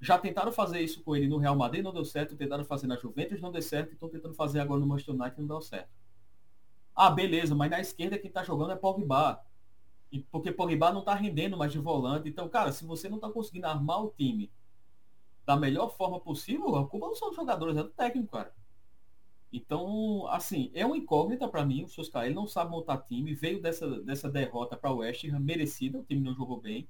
[0.00, 2.36] Já tentaram fazer isso com ele no Real Madrid, não deu certo.
[2.36, 3.92] Tentaram fazer na Juventus, não deu certo.
[3.92, 5.90] Estão tentando fazer agora no Manchester United, não deu certo.
[6.96, 9.44] Ah, beleza, mas na esquerda quem está jogando é Pogba.
[10.10, 12.28] E porque Pogba não está rendendo mais de volante.
[12.28, 14.50] Então, cara, se você não está conseguindo armar o time
[15.44, 18.54] da melhor forma possível, a culpa não são dos jogadores, é do técnico, cara.
[19.52, 21.84] Então, assim, é uma incógnita para mim.
[21.84, 23.34] O Soscar, ele não sabe montar time.
[23.34, 25.98] Veio dessa, dessa derrota para o West Ham, merecida.
[25.98, 26.88] O time não jogou bem.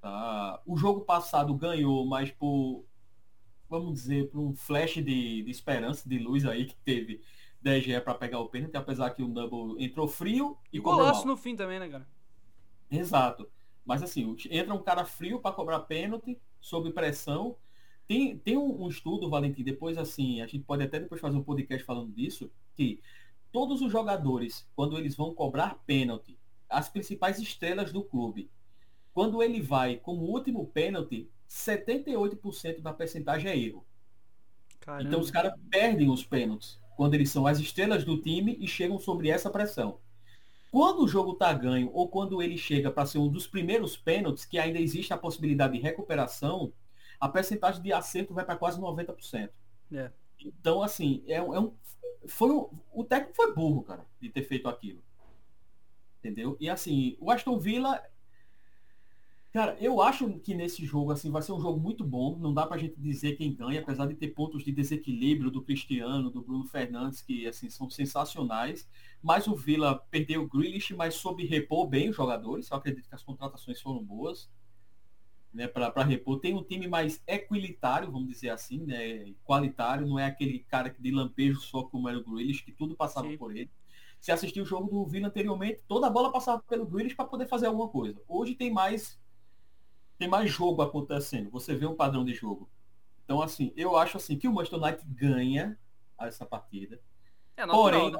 [0.00, 0.60] Tá?
[0.66, 2.84] O jogo passado ganhou, mas por,
[3.68, 7.22] vamos dizer, por um flash de, de esperança, de luz aí que teve
[7.62, 11.36] DGE para pegar o pênalti, apesar que o Double entrou frio e, e golaço no
[11.36, 12.06] fim também, né, cara?
[12.90, 13.48] Exato.
[13.84, 17.56] Mas assim, entra um cara frio para cobrar pênalti, sob pressão.
[18.06, 21.42] Tem, tem um, um, estudo, Valentim, depois assim, a gente pode até depois fazer um
[21.42, 23.00] podcast falando disso, que
[23.52, 28.50] todos os jogadores, quando eles vão cobrar pênalti, as principais estrelas do clube,
[29.14, 33.84] quando ele vai como último pênalti, 78% da percentagem é erro.
[34.80, 35.08] Caramba.
[35.08, 38.98] Então os caras perdem os pênaltis quando eles são as estrelas do time e chegam
[38.98, 39.98] sobre essa pressão.
[40.70, 44.46] Quando o jogo está ganho ou quando ele chega para ser um dos primeiros pênaltis,
[44.46, 46.72] que ainda existe a possibilidade de recuperação,
[47.20, 49.50] a percentagem de acerto vai para quase 90%.
[49.92, 50.10] É.
[50.40, 51.74] Então, assim, é, é um,
[52.26, 55.02] foi um, o técnico foi burro, cara, de ter feito aquilo.
[56.18, 56.56] Entendeu?
[56.58, 58.02] E assim, o Aston Villa
[59.52, 62.38] Cara, eu acho que nesse jogo assim vai ser um jogo muito bom.
[62.38, 66.30] Não dá pra gente dizer quem ganha, apesar de ter pontos de desequilíbrio do Cristiano,
[66.30, 68.88] do Bruno Fernandes, que assim são sensacionais.
[69.22, 72.70] Mas o Villa perdeu o Grealish, mas soube repor bem os jogadores.
[72.70, 74.50] Eu acredito que as contratações foram boas.
[75.52, 76.40] Né, para repor.
[76.40, 81.02] Tem um time mais equilitário, vamos dizer assim, né, qualitário, não é aquele cara que
[81.02, 83.36] de lampejo só como era o Grealish, que tudo passava Sim.
[83.36, 83.70] por ele.
[84.18, 87.44] Se assistiu o jogo do Villa anteriormente, toda a bola passava pelo Grealish para poder
[87.44, 88.18] fazer alguma coisa.
[88.26, 89.20] Hoje tem mais
[90.18, 91.50] tem mais jogo acontecendo.
[91.50, 92.68] Você vê um padrão de jogo.
[93.24, 95.78] Então, assim, eu acho assim que o Manchester United ganha
[96.20, 97.00] essa partida.
[97.56, 98.18] É natural, porém, né?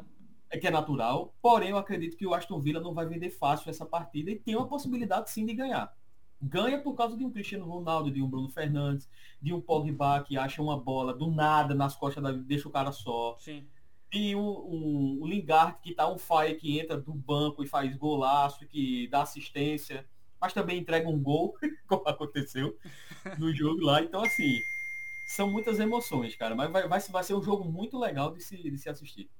[0.50, 1.34] é que é natural.
[1.40, 4.56] Porém, eu acredito que o Aston Villa não vai vender fácil essa partida e tem
[4.56, 5.94] uma possibilidade sim de ganhar.
[6.40, 9.08] Ganha por causa de um Cristiano Ronaldo, de um Bruno Fernandes,
[9.40, 12.90] de um Pogba que acha uma bola do nada nas costas da deixa o cara
[12.90, 13.36] só.
[13.38, 13.66] Sim.
[14.12, 17.96] E um, um, um Lingard que tá um fire que entra do banco e faz
[17.96, 20.06] golaço, que dá assistência
[20.42, 22.76] mas também entrega um gol, como aconteceu
[23.38, 24.02] no jogo lá.
[24.02, 24.58] Então, assim,
[25.28, 26.56] são muitas emoções, cara.
[26.56, 29.30] Mas vai, vai, vai ser um jogo muito legal de se, de se assistir.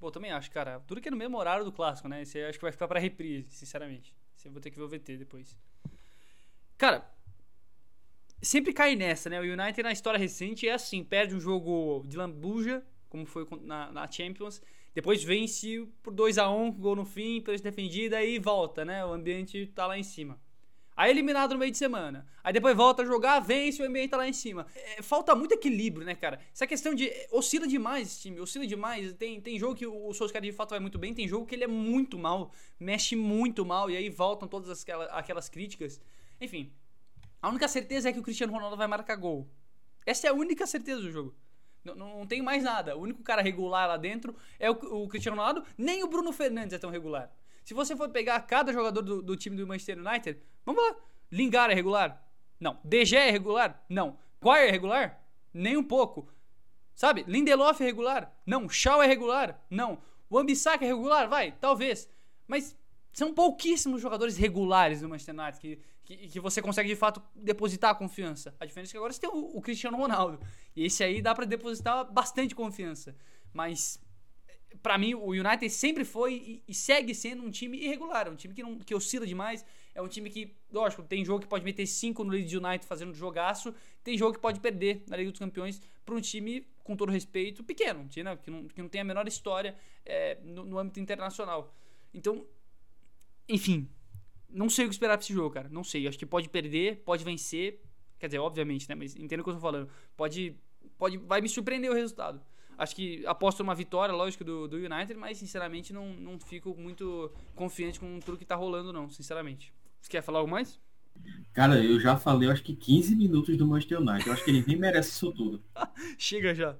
[0.00, 0.80] Pô, também acho, cara.
[0.80, 2.22] Tudo que é no mesmo horário do clássico, né?
[2.22, 4.14] Esse acho que vai ficar pra reprise, sinceramente.
[4.34, 5.58] Você vou ter que ver o VT depois.
[6.78, 7.06] Cara,
[8.40, 9.38] sempre cai nessa, né?
[9.38, 13.92] O United na história recente é assim, perde um jogo de lambuja, como foi na,
[13.92, 14.62] na Champions,
[14.94, 19.04] depois vence por 2 a 1 um, gol no fim, pênalti defendida e volta, né?
[19.04, 20.38] O ambiente tá lá em cima.
[20.96, 22.24] Aí eliminado no meio de semana.
[22.42, 24.66] Aí depois volta a jogar, vence, o ambiente tá lá em cima.
[24.76, 26.38] É, falta muito equilíbrio, né, cara?
[26.52, 27.10] Essa questão de.
[27.32, 29.12] Oscila demais esse time, oscila demais.
[29.14, 31.64] Tem, tem jogo que o Solskjaer de fato vai muito bem, tem jogo que ele
[31.64, 36.00] é muito mal, mexe muito mal, e aí voltam todas aquelas, aquelas críticas.
[36.40, 36.72] Enfim.
[37.42, 39.50] A única certeza é que o Cristiano Ronaldo vai marcar gol.
[40.06, 41.34] Essa é a única certeza do jogo.
[41.84, 42.96] Não, não, tem mais nada.
[42.96, 45.64] O único cara regular lá dentro é o, o, Cristiano Ronaldo.
[45.76, 47.30] Nem o Bruno Fernandes é tão regular.
[47.64, 50.96] Se você for pegar cada jogador do, do time do Manchester United, vamos lá.
[51.30, 52.26] Lingard é regular?
[52.58, 52.78] Não.
[52.82, 53.84] DG é regular?
[53.88, 54.18] Não.
[54.42, 55.22] Guire é regular?
[55.52, 56.32] Nem um pouco.
[56.94, 57.24] Sabe?
[57.26, 58.32] Lindelof é regular?
[58.46, 58.68] Não.
[58.68, 59.62] Shaw é regular?
[59.68, 60.00] Não.
[60.30, 61.28] O é regular?
[61.28, 62.08] Vai, talvez.
[62.46, 62.76] Mas
[63.12, 67.90] são pouquíssimos jogadores regulares no Manchester United que, que, que, você consegue de fato depositar
[67.90, 68.54] a confiança.
[68.60, 70.38] A diferença é que agora você tem o, o Cristiano Ronaldo.
[70.76, 73.16] E esse aí dá para depositar bastante confiança.
[73.52, 74.00] Mas
[74.82, 78.62] para mim o United sempre foi e, segue sendo um time irregular, um time que,
[78.62, 79.64] não, que oscila demais.
[79.94, 83.14] É um time que, lógico, tem jogo que pode meter 5 no Leeds United fazendo
[83.14, 87.10] jogaço, tem jogo que pode perder na Liga dos Campeões para um time, com todo
[87.10, 90.64] respeito, pequeno, um time, né, que, não, que não tem a menor história é, no,
[90.64, 91.72] no âmbito internacional.
[92.12, 92.44] Então,
[93.48, 93.88] enfim,
[94.54, 95.68] não sei o que esperar pra esse jogo, cara.
[95.68, 96.06] Não sei.
[96.06, 97.82] Acho que pode perder, pode vencer.
[98.18, 98.94] Quer dizer, obviamente, né?
[98.94, 99.88] Mas entendo o que eu tô falando.
[100.16, 100.56] Pode.
[100.96, 102.40] pode vai me surpreender o resultado.
[102.78, 107.30] Acho que aposto uma vitória, lógico, do, do United, mas sinceramente não, não fico muito
[107.54, 109.72] confiante com tudo que tá rolando, não, sinceramente.
[110.00, 110.80] Você quer falar algo mais?
[111.52, 114.26] Cara, eu já falei, acho que 15 minutos do Manchester United.
[114.26, 115.62] Eu acho que ele nem merece isso tudo.
[116.18, 116.76] Chega já.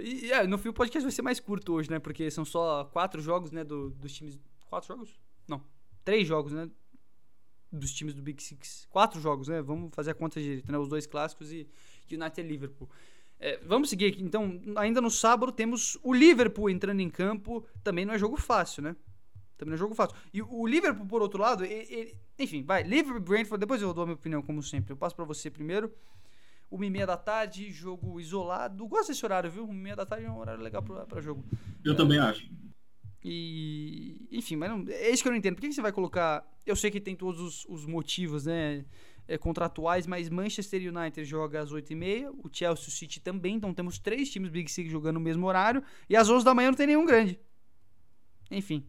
[0.00, 1.98] E, é, no fim o podcast vai ser mais curto hoje, né?
[1.98, 3.64] Porque são só quatro jogos, né?
[3.64, 4.38] Do, dos times.
[4.68, 5.18] Quatro jogos?
[5.48, 5.62] Não.
[6.04, 6.68] Três jogos, né?
[7.74, 8.86] Dos times do Big Six.
[8.90, 9.60] Quatro jogos, né?
[9.60, 10.78] Vamos fazer a conta direito, né?
[10.78, 11.66] Os dois clássicos e
[12.10, 12.88] United e Liverpool.
[13.38, 14.22] É, vamos seguir aqui.
[14.22, 17.66] Então, ainda no sábado temos o Liverpool entrando em campo.
[17.82, 18.96] Também não é jogo fácil, né?
[19.56, 20.16] Também não é jogo fácil.
[20.32, 22.82] E o Liverpool, por outro lado, ele, ele, enfim, vai.
[22.82, 24.92] Liverpool Brentford, depois eu dou a minha opinião, como sempre.
[24.92, 25.92] Eu passo para você primeiro.
[26.70, 28.86] Uma e meia da tarde, jogo isolado.
[28.86, 29.64] Gosto desse horário, viu?
[29.64, 31.44] Uma e meia da tarde é um horário legal para jogo.
[31.84, 32.48] Eu é, também acho.
[33.24, 34.28] E.
[34.30, 35.54] Enfim, mas não, é isso que eu não entendo.
[35.54, 36.46] Por que, que você vai colocar.
[36.66, 38.84] Eu sei que tem todos os, os motivos, né?
[39.26, 43.98] É, contratuais, mas Manchester United joga às 8h30, o Chelsea o City também, então temos
[43.98, 46.88] três times Big Six jogando no mesmo horário, e às 11 da manhã não tem
[46.88, 47.40] nenhum grande.
[48.50, 48.86] Enfim.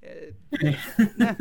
[0.00, 0.32] É,
[1.18, 1.36] né?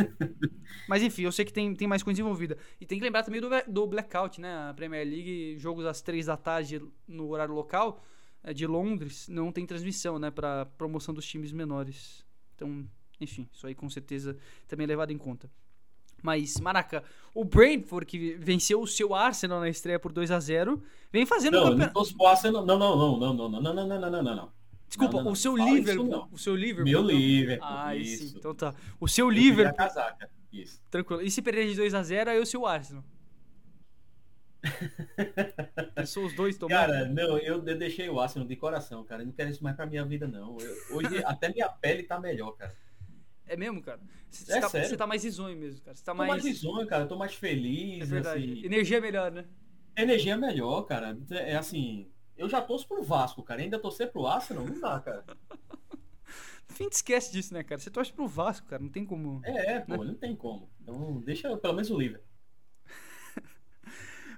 [0.89, 2.57] Mas enfim, eu sei que tem, tem mais coisa envolvida.
[2.81, 4.69] E tem que lembrar também do, do blackout, né?
[4.69, 8.03] A Premier League, jogos às 3 da tarde no horário local.
[8.45, 12.23] É, de Londres não tem transmissão, né, para promoção dos times menores.
[12.53, 12.87] Então,
[13.19, 15.49] enfim, isso aí com certeza também é levado em conta.
[16.21, 17.03] Mas, Maraca,
[17.33, 20.81] o Brentford, que venceu o seu Arsenal na estreia por 2 a 0
[21.11, 22.15] vem fazendo não, um campeonato.
[22.17, 24.51] Não, Arsenal, não, não, não, não, não, não, não, não, não, não, não.
[24.87, 26.29] Desculpa, não, não, o seu Liverpool.
[26.31, 26.91] O seu Liverpool.
[26.91, 27.67] Meu Liverpool.
[27.67, 28.37] Ah, isso.
[28.37, 28.75] Então tá.
[28.99, 29.87] O seu Liverpool.
[30.51, 30.79] Isso.
[30.91, 31.23] Tranquilo.
[31.23, 33.03] E se perder de 2x0, aí eu o Arsenal.
[36.05, 36.77] Sou os dois tomando.
[36.77, 39.21] Cara, não, eu, eu deixei o Arsenal de coração, cara.
[39.21, 40.57] Eu não quero isso mais pra minha vida, não.
[40.59, 42.75] Eu, hoje até minha pele tá melhor, cara.
[43.47, 43.99] É mesmo, cara?
[44.29, 45.95] Você, é tá, você tá mais risonho mesmo, cara.
[45.95, 46.29] Você tá mais...
[46.29, 47.03] mais risonho, cara.
[47.03, 48.01] Eu tô mais feliz.
[48.01, 48.43] É verdade.
[48.43, 48.65] Assim...
[48.65, 49.45] Energia é melhor, né?
[49.95, 51.17] Energia é melhor, cara.
[51.29, 53.61] É assim, eu já torço pro Vasco, cara.
[53.61, 55.23] Ainda torcer pro Arsenal, não dá, cara.
[56.67, 57.79] Fim te esquece disso, né, cara?
[57.79, 58.81] Você torce pro Vasco, cara.
[58.81, 59.39] Não tem como.
[59.45, 60.05] É, pô, né?
[60.05, 60.69] não tem como.
[60.81, 62.19] Então deixa pelo menos o livre.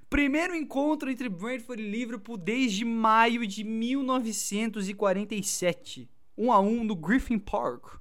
[0.10, 6.10] Primeiro encontro entre Brentford e Liverpool desde maio de 1947.
[6.38, 8.00] 1 a 1 no Griffin Park.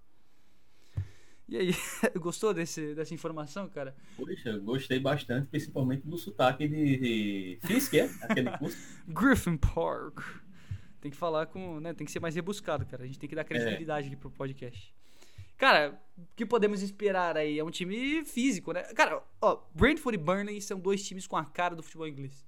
[1.49, 1.71] E aí,
[2.19, 3.95] gostou desse, dessa informação, cara?
[4.17, 8.11] Poxa, gostei bastante, principalmente do sotaque de, Fisk, é?
[8.23, 8.77] Aquele curso.
[9.09, 10.21] Griffin Park.
[11.01, 13.05] Tem que falar com, né, tem que ser mais rebuscado, cara.
[13.05, 14.11] A gente tem que dar credibilidade é.
[14.11, 14.96] aqui pro podcast.
[15.57, 17.59] Cara, o que podemos esperar aí?
[17.59, 18.83] É um time físico, né?
[18.95, 22.47] Cara, ó, Brentford e Burnley são dois times com a cara do futebol inglês.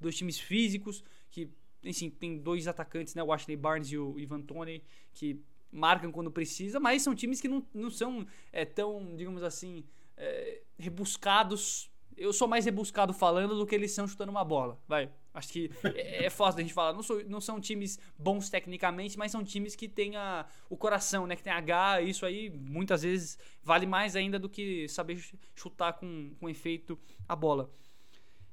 [0.00, 1.50] Dois times físicos que,
[1.82, 3.22] enfim, tem dois atacantes, né?
[3.22, 4.82] O Ashley Barnes e o Ivan Tony,
[5.14, 9.84] que marcam quando precisa, mas são times que não, não são é, tão, digamos assim,
[10.16, 11.90] é, rebuscados.
[12.16, 14.78] Eu sou mais rebuscado falando do que eles são chutando uma bola.
[14.86, 15.10] Vai.
[15.34, 16.92] Acho que é, é fácil da gente falar.
[16.92, 21.26] Não, sou, não são times bons tecnicamente, mas são times que têm a, o coração,
[21.26, 21.36] né?
[21.36, 22.02] Que tem H.
[22.02, 25.22] Isso aí muitas vezes vale mais ainda do que saber
[25.54, 27.70] chutar com, com efeito a bola.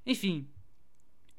[0.06, 0.48] Enfim,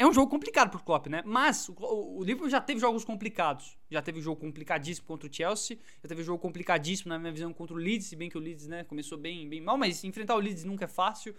[0.00, 1.22] é um jogo complicado pro Klopp, né?
[1.26, 3.76] Mas o, o Liverpool já teve jogos complicados.
[3.90, 5.79] Já teve um jogo complicadíssimo contra o Chelsea.
[6.03, 8.07] Já teve um jogo complicadíssimo, na minha visão, contra o Leeds.
[8.07, 9.76] Se bem que o Leeds, né, começou bem, bem mal.
[9.76, 11.35] Mas enfrentar o Leeds nunca é fácil.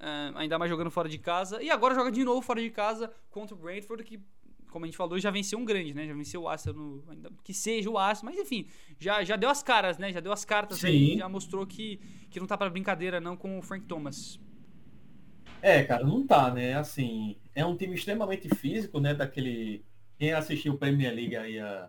[0.00, 1.62] Uh, ainda mais jogando fora de casa.
[1.62, 4.20] E agora joga de novo fora de casa contra o Brentford, que,
[4.70, 6.06] como a gente falou, já venceu um grande, né?
[6.06, 8.34] Já venceu o Arsenal, ainda que seja o Arsenal.
[8.34, 8.66] Mas enfim,
[8.98, 10.12] já, já deu as caras, né?
[10.12, 10.86] Já deu as cartas Sim.
[10.88, 11.18] aí.
[11.18, 14.38] Já mostrou que, que não tá para brincadeira não com o Frank Thomas.
[15.62, 16.74] É, cara, não tá, né?
[16.74, 19.14] Assim, é um time extremamente físico, né?
[19.14, 19.82] Daquele.
[20.18, 21.88] Quem assistiu o Premier League aí a,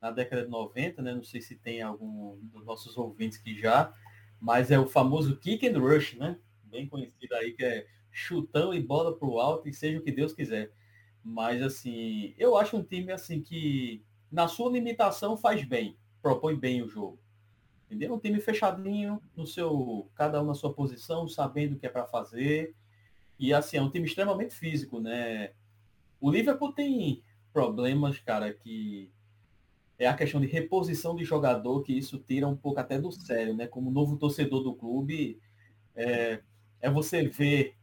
[0.00, 1.12] na década de 90, né?
[1.12, 3.92] Não sei se tem algum dos nossos ouvintes que já,
[4.40, 6.38] mas é o famoso kick and rush, né?
[6.70, 10.32] Bem conhecido aí, que é chutão e bola pro alto e seja o que Deus
[10.32, 10.70] quiser.
[11.22, 16.82] Mas assim, eu acho um time assim que na sua limitação faz bem, propõe bem
[16.82, 17.18] o jogo.
[17.86, 18.14] Entendeu?
[18.14, 22.06] Um time fechadinho, no seu, cada um na sua posição, sabendo o que é para
[22.06, 22.74] fazer
[23.40, 25.52] e assim, é um time extremamente físico, né?
[26.20, 27.22] O Liverpool tem
[27.54, 29.10] problemas, cara, que
[29.98, 33.56] é a questão de reposição de jogador, que isso tira um pouco até do sério,
[33.56, 33.66] né?
[33.66, 35.40] Como novo torcedor do clube,
[35.96, 36.42] é,
[36.80, 37.76] é você ver,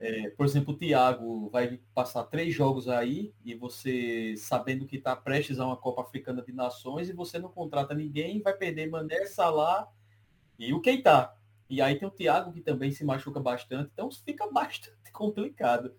[0.00, 5.14] é, por exemplo, o Thiago vai passar três jogos aí e você sabendo que está
[5.14, 9.26] prestes a uma Copa Africana de Nações e você não contrata ninguém, vai perder Mané,
[9.26, 9.88] Salah
[10.58, 11.32] e o Keita.
[11.68, 15.94] E aí tem o Thiago que também se machuca bastante, então fica bastante complicado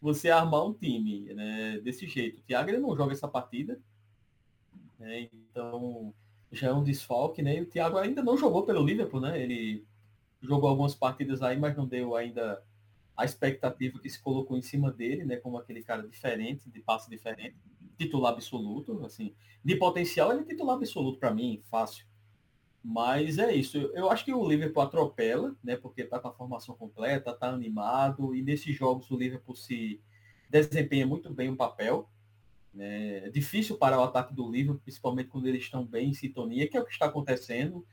[0.00, 2.40] você armar um time né, desse jeito.
[2.40, 3.80] O Thiago ele não joga essa partida,
[4.98, 6.14] né, então
[6.52, 7.56] já é um desfalque, né?
[7.56, 9.40] E o Thiago ainda não jogou pelo Liverpool, né?
[9.42, 9.84] Ele
[10.46, 12.62] jogou algumas partidas aí, mas não deu ainda
[13.16, 15.36] a expectativa que se colocou em cima dele, né?
[15.36, 17.56] Como aquele cara diferente, de passe diferente,
[17.96, 22.06] titular absoluto, assim, de potencial ele é titular absoluto para mim, fácil.
[22.84, 23.78] Mas é isso.
[23.94, 25.76] Eu acho que o Liverpool atropela, né?
[25.76, 30.00] Porque está com a formação completa, está animado e nesses jogos o Liverpool se
[30.48, 32.08] desempenha muito bem o papel.
[32.72, 33.26] Né?
[33.26, 36.76] É difícil parar o ataque do Liverpool, principalmente quando eles estão bem em sintonia, que
[36.76, 37.84] é o que está acontecendo.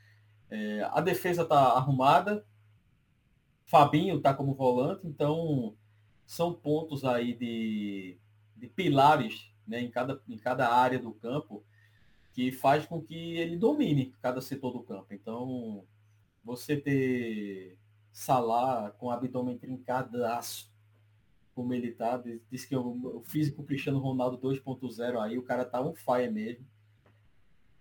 [0.53, 2.45] É, a defesa está arrumada,
[3.65, 5.75] Fabinho está como volante, então
[6.27, 8.19] são pontos aí de,
[8.55, 11.63] de pilares né, em, cada, em cada área do campo
[12.33, 15.07] que faz com que ele domine cada setor do campo.
[15.11, 15.83] Então,
[16.43, 17.75] você ter
[18.11, 20.71] Salah com abdômen trincadaço,
[21.55, 25.95] como ele tá, diz que o, físico Cristiano Ronaldo 2.0 aí, o cara tá um
[25.95, 26.63] fire mesmo.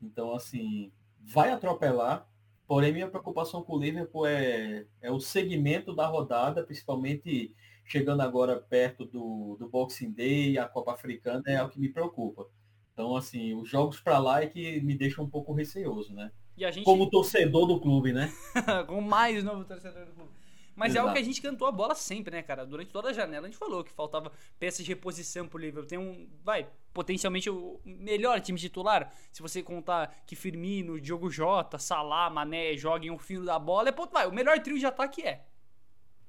[0.01, 2.32] Então, assim, vai atropelar.
[2.67, 7.55] Porém, minha preocupação com o Liverpool é, é o segmento da rodada, principalmente
[7.85, 12.47] chegando agora perto do, do Boxing Day, a Copa Africana, é o que me preocupa.
[12.93, 16.31] Então, assim, os jogos para lá é que me deixam um pouco receoso, né?
[16.57, 16.85] Gente...
[16.85, 18.31] Como torcedor do clube, né?
[18.87, 20.42] Como mais novo torcedor do clube.
[20.75, 20.99] Mas Exato.
[20.99, 22.65] é algo que a gente cantou a bola sempre, né, cara?
[22.65, 25.87] Durante toda a janela a gente falou que faltava peças de reposição pro Liverpool.
[25.87, 29.13] Tem um, vai, potencialmente o melhor time titular.
[29.31, 33.93] Se você contar que Firmino, Diogo Jota, Salah, Mané joguem o fino da bola, é
[33.93, 34.27] ponto, vai.
[34.27, 35.45] O melhor trio de ataque é.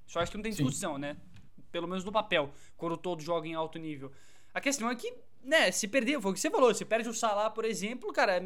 [0.06, 1.02] Só acho que não tem discussão, Sim.
[1.02, 1.18] né?
[1.72, 4.12] Pelo menos no papel, quando todos jogam em alto nível.
[4.54, 5.12] A questão é que
[5.44, 8.42] né, se perder, foi o que você falou, se perde o Salah, por exemplo, cara,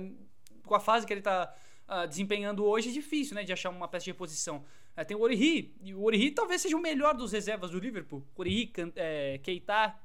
[0.66, 1.54] com a fase que ele tá
[1.88, 4.64] uh, desempenhando hoje é difícil, né, de achar uma peça de reposição.
[4.98, 8.26] É, tem o Origi, e o Origi talvez seja o melhor dos reservas do Liverpool.
[8.36, 9.96] Origi, é, Keita,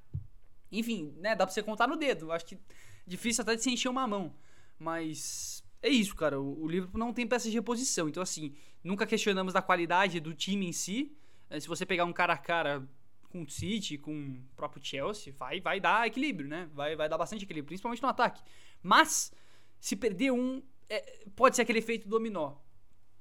[0.70, 2.30] enfim, né, dá pra você contar no dedo.
[2.30, 2.58] Acho que
[3.06, 4.34] difícil até de se encher uma mão.
[4.78, 6.38] Mas é isso, cara.
[6.38, 8.06] O, o Liverpool não tem peças de reposição.
[8.06, 11.16] Então, assim, nunca questionamos da qualidade do time em si.
[11.48, 12.86] É, se você pegar um cara a cara
[13.30, 16.68] com o City, com o próprio Chelsea, vai, vai dar equilíbrio, né?
[16.74, 18.42] Vai, vai dar bastante equilíbrio, principalmente no ataque.
[18.82, 19.32] Mas,
[19.80, 22.56] se perder um, é, pode ser aquele efeito dominó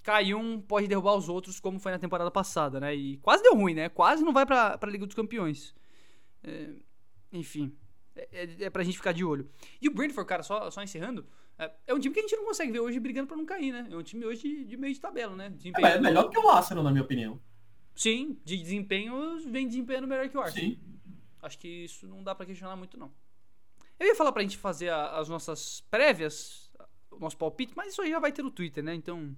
[0.03, 2.95] cai um, pode derrubar os outros, como foi na temporada passada, né?
[2.95, 3.89] E quase deu ruim, né?
[3.89, 5.75] Quase não vai pra, pra Liga dos Campeões.
[6.43, 6.69] É,
[7.31, 7.75] enfim,
[8.15, 9.49] é, é, é pra gente ficar de olho.
[9.81, 11.25] E o Brentford, cara, só, só encerrando,
[11.57, 13.71] é, é um time que a gente não consegue ver hoje brigando pra não cair,
[13.71, 13.87] né?
[13.89, 15.49] É um time hoje de, de meio de tabela, né?
[15.49, 15.87] Desempenho...
[15.87, 17.39] É, é melhor que o Arsenal, na minha opinião.
[17.93, 20.71] Sim, de desempenho vem desempenhando melhor que o Arsenal.
[20.71, 20.79] Sim.
[21.41, 23.11] Acho que isso não dá pra questionar muito, não.
[23.99, 26.71] Eu ia falar pra gente fazer a, as nossas prévias,
[27.11, 28.95] o nosso palpite, mas isso aí já vai ter no Twitter, né?
[28.95, 29.35] Então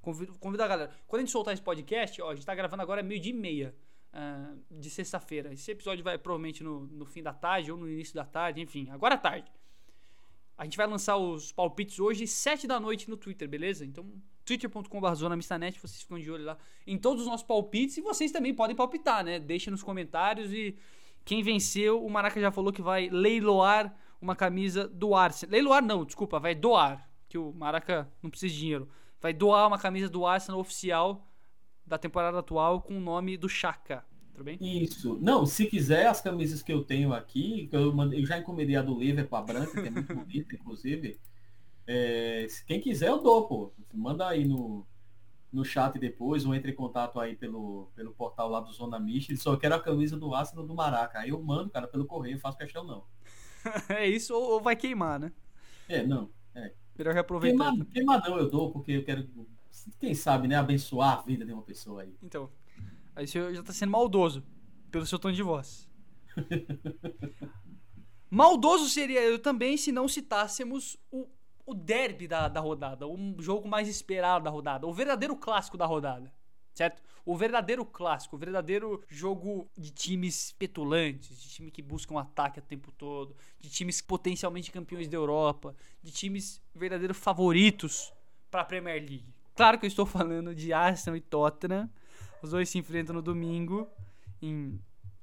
[0.00, 0.90] Convido, convido a galera.
[1.06, 3.36] Quando a gente soltar esse podcast, ó, a gente tá gravando agora meio dia e
[3.36, 3.74] meia
[4.12, 5.52] uh, de sexta-feira.
[5.52, 8.88] Esse episódio vai provavelmente no, no fim da tarde ou no início da tarde, enfim,
[8.90, 9.50] agora à tarde.
[10.56, 13.84] A gente vai lançar os palpites hoje, 7 da noite no Twitter, beleza?
[13.84, 14.06] Então,
[14.44, 18.54] twitter.com.br zonamistanet, vocês ficam de olho lá em todos os nossos palpites e vocês também
[18.54, 19.38] podem palpitar, né?
[19.38, 20.76] Deixa nos comentários e
[21.24, 25.52] quem venceu, o Maraca já falou que vai leiloar uma camisa do Arsenal.
[25.52, 28.88] Leiloar não, desculpa, vai doar, que o Maraca não precisa de dinheiro
[29.20, 31.26] vai doar uma camisa do Arsenal oficial
[31.86, 34.04] da temporada atual com o nome do Chaka.
[34.32, 34.58] Tudo bem?
[34.60, 35.18] Isso.
[35.20, 38.76] Não, se quiser, as camisas que eu tenho aqui, que eu, mandei, eu já encomendei
[38.76, 41.20] a do Liverpool, a branca, que é muito bonita, inclusive.
[41.86, 43.72] É, quem quiser, eu dou, pô.
[43.92, 44.86] Manda aí no,
[45.52, 49.34] no chat depois, ou entre em contato aí pelo, pelo portal lá do Zona Mista.
[49.36, 51.18] Só quero a camisa do Arsenal do Maraca.
[51.18, 53.04] Aí eu mando, cara, pelo correio, faço questão não.
[53.90, 55.32] é isso, ou, ou vai queimar, né?
[55.88, 56.30] É, não.
[56.54, 56.72] É.
[57.00, 57.70] Melhor reaproveitar.
[57.70, 59.26] Queimar, queimadão eu dou, porque eu quero,
[59.98, 62.14] quem sabe, né, abençoar a vida de uma pessoa aí.
[62.22, 62.50] Então,
[63.16, 64.44] aí você já tá sendo maldoso,
[64.90, 65.88] pelo seu tom de voz.
[68.28, 71.26] maldoso seria eu também se não citássemos o,
[71.64, 75.86] o derby da, da rodada, o jogo mais esperado da rodada, o verdadeiro clássico da
[75.86, 76.30] rodada
[76.80, 77.02] certo?
[77.26, 82.62] O verdadeiro clássico, o verdadeiro jogo de times petulantes, de time que buscam ataque o
[82.62, 88.12] tempo todo, de times potencialmente campeões da Europa, de times verdadeiros favoritos
[88.50, 89.26] para a Premier League.
[89.54, 91.90] Claro que eu estou falando de Arsenal e Tottenham.
[92.42, 93.86] Os dois se enfrentam no domingo.
[94.40, 94.80] Em...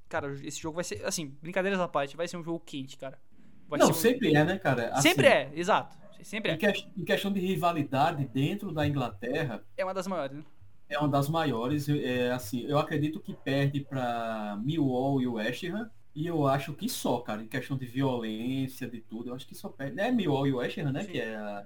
[0.08, 3.20] Cara, esse jogo vai ser, assim, brincadeiras à parte, vai ser um jogo quente, cara.
[3.68, 3.93] Vai Não, um...
[3.93, 4.89] sempre é, né, cara?
[4.89, 5.97] Assim, sempre é, exato.
[6.22, 6.53] Sempre é.
[6.97, 9.64] Em, questão de rivalidade dentro da Inglaterra.
[9.76, 10.43] É uma das maiores, né?
[10.89, 11.89] É uma das maiores.
[11.89, 15.89] É, assim, eu acredito que perde para Millwall e o West Ham.
[16.15, 19.53] E eu acho que só, cara, em questão de violência, de tudo, eu acho que
[19.53, 19.99] só perde.
[19.99, 21.05] É Millwall e West Ham, né?
[21.05, 21.65] Que é, a,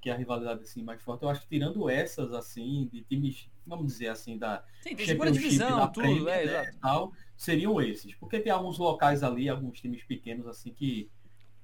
[0.00, 1.22] que é a rivalidade assim, mais forte.
[1.22, 5.32] Eu acho que tirando essas, assim, de times, vamos dizer assim, da Sim, tem segunda
[5.32, 8.14] divisão, da tudo, Premier, é, né, tal, seriam esses.
[8.14, 11.10] Porque tem alguns locais ali, alguns times pequenos, assim, que.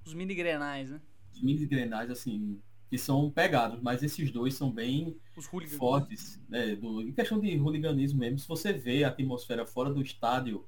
[0.05, 1.01] Os mini grenais, né?
[1.33, 2.61] Os mini grenais, assim,
[2.91, 5.17] que são pegados, mas esses dois são bem
[5.79, 8.41] fortes, né, do, em questão de hooliganismo mesmo.
[8.41, 10.67] Se você vê a atmosfera fora do estádio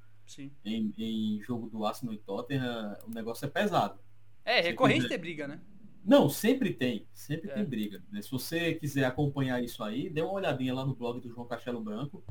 [0.65, 3.99] em, em, jogo do Arsenal e Tottenham, o negócio é pesado.
[4.45, 5.61] É, recorrente ter briga, né?
[6.05, 7.55] Não, sempre tem, sempre é.
[7.55, 8.01] tem briga.
[8.11, 8.23] Né?
[8.23, 11.81] Se você quiser acompanhar isso aí, dê uma olhadinha lá no blog do João Castelo
[11.81, 12.25] Branco,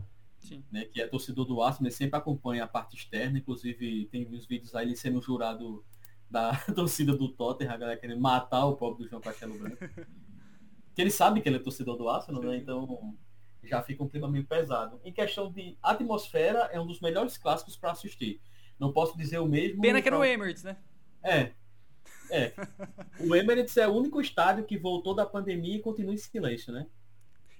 [0.71, 4.45] né, que é torcedor do Arsenal, ele sempre acompanha a parte externa, inclusive tem uns
[4.45, 5.85] vídeos aí ele sendo jurado
[6.31, 9.77] da torcida do Tottenham, a galera querendo matar o pobre do João Castelo Branco.
[10.95, 12.57] que ele sabe que ele é torcedor do Arsenal, né?
[12.57, 13.15] Então
[13.63, 14.99] já fica um clima meio pesado.
[15.03, 18.41] Em questão de atmosfera, é um dos melhores clássicos para assistir.
[18.79, 19.81] Não posso dizer o mesmo.
[19.81, 20.77] Pena que era o Emirates, né?
[21.21, 21.51] É.
[22.31, 22.53] É.
[23.19, 26.87] O Emirates é o único estádio que voltou da pandemia e continua em silêncio, né?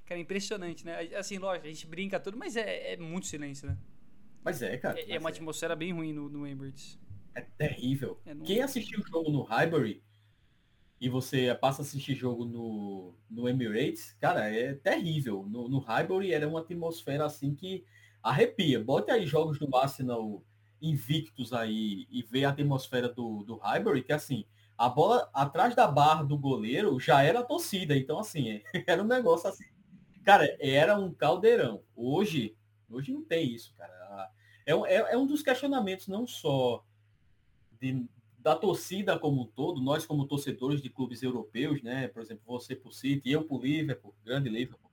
[0.06, 0.98] Cara, é impressionante, né?
[1.16, 3.78] Assim, lógico, a gente brinca tudo, mas é, é muito silêncio, né?
[4.44, 5.00] Mas é, cara.
[5.00, 5.32] É, é uma é.
[5.32, 7.00] atmosfera bem ruim no, no Emirates.
[7.34, 8.20] É terrível.
[8.26, 10.04] É Quem assistiu o jogo no Highbury
[11.00, 15.46] e você passa a assistir jogo no, no Emirates, cara, é terrível.
[15.50, 17.84] No, no Highbury era uma atmosfera assim que
[18.22, 18.84] arrepia.
[18.84, 20.44] Bote aí jogos do Arsenal
[20.82, 24.46] invictos aí e vê a atmosfera do, do Highbury, que assim,
[24.78, 27.96] a bola atrás da barra do goleiro já era torcida.
[27.96, 29.66] Então, assim, era um negócio assim.
[30.24, 31.84] Cara, era um caldeirão.
[31.96, 32.56] Hoje,
[32.90, 34.30] hoje não tem isso, cara.
[34.66, 36.84] É, é, é um dos questionamentos, não só
[37.82, 38.08] de,
[38.38, 42.08] da torcida como um todo, nós como torcedores de clubes europeus, né?
[42.08, 44.92] Por exemplo, você por City, eu por Liverpool, grande Liverpool,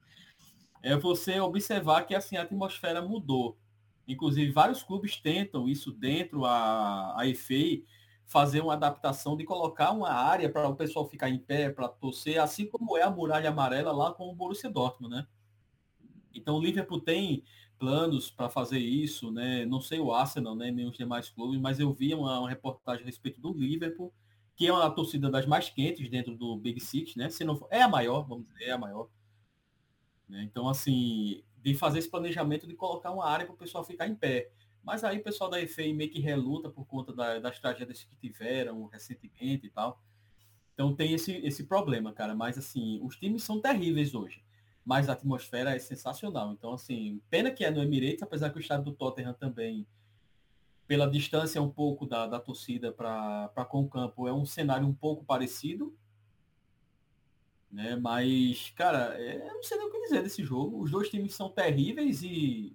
[0.83, 3.59] é você observar que assim a atmosfera mudou.
[4.07, 7.83] Inclusive, vários clubes tentam isso dentro a, a FA
[8.27, 12.39] fazer uma adaptação de colocar uma área para o pessoal ficar em pé, para torcer,
[12.39, 15.27] assim como é a muralha amarela lá com o Borussia Dortmund, né?
[16.35, 17.43] Então o Liverpool tem
[17.79, 19.65] planos para fazer isso, né?
[19.65, 20.71] Não sei o Arsenal, né?
[20.71, 24.13] Nem os demais clubes, mas eu vi uma, uma, reportagem a respeito do Liverpool,
[24.57, 27.31] que é uma torcida das mais quentes dentro do Big Six, né?
[27.31, 29.09] Se não for, é a maior, vamos dizer, é a maior.
[30.29, 30.43] Né?
[30.43, 34.15] Então, assim, de fazer esse planejamento de colocar uma área para o pessoal ficar em
[34.15, 34.51] pé.
[34.83, 38.17] Mas aí o pessoal da EFE meio que reluta por conta da, das tragédias que
[38.17, 40.01] tiveram recentemente e tal.
[40.73, 42.35] Então tem esse, esse problema, cara.
[42.35, 44.43] Mas assim, os times são terríveis hoje.
[44.89, 46.51] Mas a atmosfera é sensacional.
[46.51, 49.87] Então, assim, pena que é no Emirates, apesar que o estádio do Tottenham também,
[50.87, 54.95] pela distância um pouco da, da torcida para com o campo, é um cenário um
[54.95, 55.95] pouco parecido.
[57.71, 57.97] Né?
[57.97, 60.81] Mas, cara, é, eu não sei nem o que dizer desse jogo.
[60.83, 62.75] Os dois times são terríveis e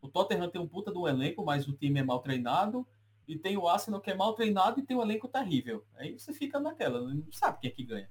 [0.00, 2.86] o Tottenham tem um puta do elenco, mas o time é mal treinado.
[3.28, 5.84] E tem o Arsenal que é mal treinado e tem um elenco terrível.
[5.96, 8.08] Aí você fica naquela, não sabe quem é que ganha.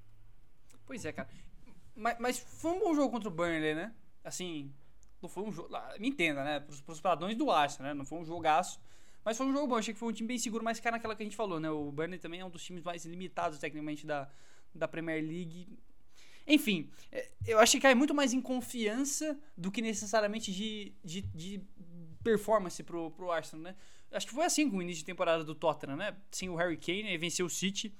[0.85, 1.29] Pois é, cara.
[1.99, 3.93] Mas, mas foi um bom jogo contra o Burnley, né?
[4.23, 4.73] Assim,
[5.21, 5.69] não foi um jogo.
[5.99, 6.59] Me entenda, né?
[6.61, 7.93] Pros, pros padrões do Arsenal, né?
[7.93, 8.79] Não foi um jogaço.
[9.23, 9.75] Mas foi um jogo bom.
[9.75, 11.69] Achei que foi um time bem seguro, mas cara naquela que a gente falou, né?
[11.69, 14.29] O Burnley também é um dos times mais limitados tecnicamente da,
[14.73, 15.67] da Premier League.
[16.47, 21.21] Enfim, é, eu acho que cai muito mais em confiança do que necessariamente de, de,
[21.21, 21.61] de
[22.23, 23.75] performance pro, pro Arsenal, né?
[24.11, 26.15] Acho que foi assim com o início de temporada do Tottenham, né?
[26.31, 27.93] Sem o Harry Kane, aí venceu o City.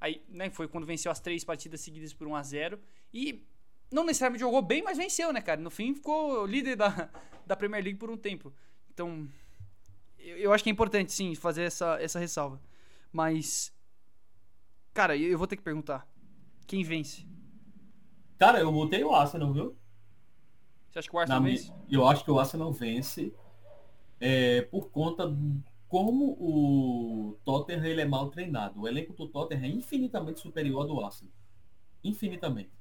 [0.00, 2.80] Aí, né, foi quando venceu as três partidas seguidas por 1 a 0
[3.12, 3.46] E
[3.90, 5.60] não necessariamente jogou bem, mas venceu, né, cara?
[5.60, 7.08] No fim ficou líder da,
[7.46, 8.52] da Premier League por um tempo.
[8.92, 9.28] Então,
[10.18, 12.60] eu, eu acho que é importante, sim, fazer essa, essa ressalva.
[13.12, 13.72] Mas,
[14.92, 16.06] cara, eu, eu vou ter que perguntar.
[16.66, 17.26] Quem vence?
[18.38, 19.76] Cara, eu botei o Arsenal, viu?
[20.90, 21.72] Você acha que o Arsenal Na vence?
[21.90, 23.32] Eu acho que o Arsenal vence
[24.20, 25.34] é, por conta
[25.88, 28.80] como o Tottenham ele é mal treinado.
[28.80, 31.32] O elenco do Tottenham é infinitamente superior ao do Arsenal.
[32.04, 32.77] Infinitamente.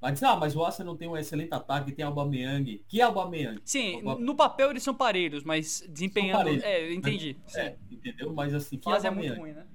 [0.00, 2.84] Vai dizer, ah, mas o Arsenal tem um excelente ataque, tem Aubameyang.
[2.86, 3.60] Que Aubameyang?
[3.64, 6.38] Sim, no papel eles são parelhos, mas desempenhando...
[6.38, 6.64] Parelhos.
[6.64, 7.36] É, entendi.
[7.54, 8.32] É, entendeu?
[8.32, 9.16] Mas assim, que Aubameyang?
[9.16, 9.66] é muito ruim, né?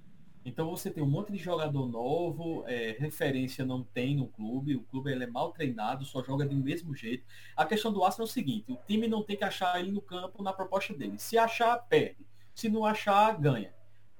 [0.43, 4.81] Então você tem um monte de jogador novo, é, referência não tem no clube, o
[4.83, 7.23] clube ele é mal treinado, só joga do mesmo jeito.
[7.55, 10.01] A questão do Arsenal é o seguinte, o time não tem que achar ele no
[10.01, 11.13] campo na proposta dele.
[11.17, 12.25] Se achar, perde.
[12.55, 13.71] Se não achar, ganha.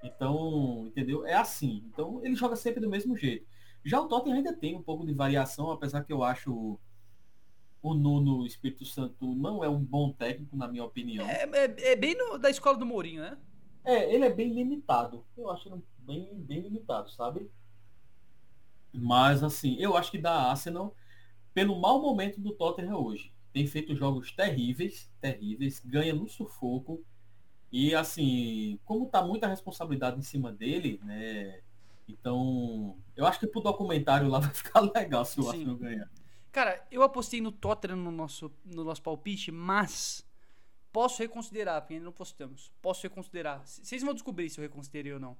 [0.03, 1.25] Então, entendeu?
[1.25, 1.83] É assim.
[1.87, 3.45] Então ele joga sempre do mesmo jeito.
[3.83, 6.79] Já o Tottenham ainda tem um pouco de variação, apesar que eu acho
[7.81, 11.27] o Nuno Espírito Santo não é um bom técnico, na minha opinião.
[11.27, 13.37] É, é, é bem no, da escola do Mourinho, né?
[13.83, 15.25] É, ele é bem limitado.
[15.35, 17.49] Eu acho bem, bem limitado, sabe?
[18.93, 20.95] Mas assim, eu acho que da Arsenal,
[21.53, 27.03] pelo mau momento do Tottenham hoje, tem feito jogos terríveis, terríveis, ganha no sufoco.
[27.71, 31.61] E assim, como tá muita responsabilidade em cima dele, né?
[32.07, 36.09] Então, eu acho que pro documentário lá vai ficar legal se o Arsenal ganhar.
[36.51, 40.25] Cara, eu apostei no Tottenham no nosso, no nosso palpite, mas
[40.91, 42.71] posso reconsiderar, porque ainda não postamos.
[42.81, 43.61] Posso reconsiderar.
[43.65, 45.37] Vocês vão descobrir se eu reconsiderei ou não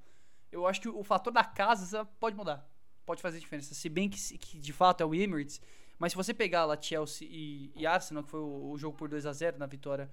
[0.51, 2.67] eu acho que o fator da casa pode mudar.
[3.05, 3.73] Pode fazer diferença.
[3.73, 5.61] Se bem que, que de fato é o Emirates,
[5.97, 9.07] mas se você pegar lá Chelsea e, e Arsenal, que foi o, o, jogo por
[9.07, 10.11] 2 a 0 na vitória,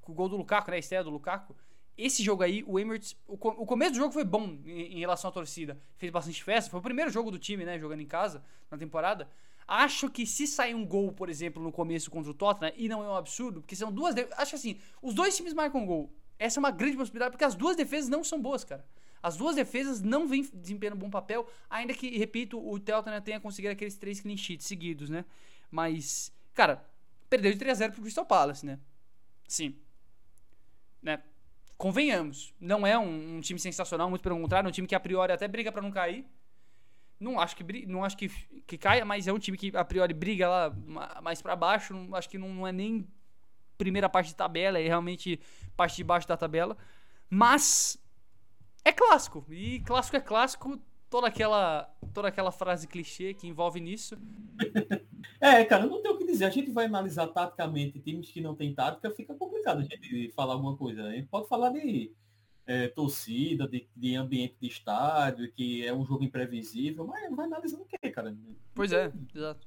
[0.00, 0.76] com o gol do Lukaku, né?
[0.76, 1.56] A estreia do Lukaku.
[1.96, 5.78] Esse jogo aí, o Emirates, o, começo do jogo foi bom em, relação à torcida.
[5.96, 6.70] Fez bastante festa.
[6.70, 7.78] Foi o primeiro jogo do time, né?
[7.78, 9.28] Jogando em casa na temporada.
[9.68, 13.04] Acho que se sair um gol, por exemplo, no começo contra o Tottenham, e não
[13.04, 14.14] é um absurdo, porque são duas.
[14.36, 16.10] Acho que assim, os dois times marcam gol.
[16.38, 18.84] Essa é uma grande possibilidade, porque as duas defesas não são boas, cara.
[19.22, 23.38] As duas defesas não vêm desempenhando um bom papel, ainda que, repito, o Tottenham tenha
[23.38, 25.24] conseguido aqueles três clean sheets seguidos, né?
[25.70, 26.84] Mas, cara,
[27.30, 28.78] perdeu de 3 a 0 pro Crystal Palace, né?
[29.46, 29.76] Sim.
[31.00, 31.22] Né?
[31.82, 35.00] Convenhamos, não é um, um, time sensacional, muito pelo contrário, é um time que a
[35.00, 36.24] priori até briga para não cair.
[37.18, 38.28] Não acho que não acho que,
[38.68, 40.72] que caia, mas é um time que a priori briga lá
[41.20, 43.04] mais para baixo, não, acho que não, não é nem
[43.76, 45.40] primeira parte de tabela, é realmente
[45.76, 46.78] parte de baixo da tabela.
[47.28, 47.98] Mas
[48.84, 49.44] é clássico.
[49.50, 50.80] E clássico é clássico,
[51.12, 54.16] toda aquela, toda aquela frase clichê que envolve nisso.
[55.40, 56.44] É, cara, não tem o que dizer.
[56.44, 60.52] A gente vai analisar taticamente times que não tem tática, fica complicado a gente falar
[60.52, 61.02] alguma coisa.
[61.02, 62.12] A gente pode falar de
[62.64, 67.82] é, torcida, de, de, ambiente de estádio, que é um jogo imprevisível, mas vai analisando
[67.82, 68.36] o quê, cara?
[68.72, 69.66] Pois é, exato.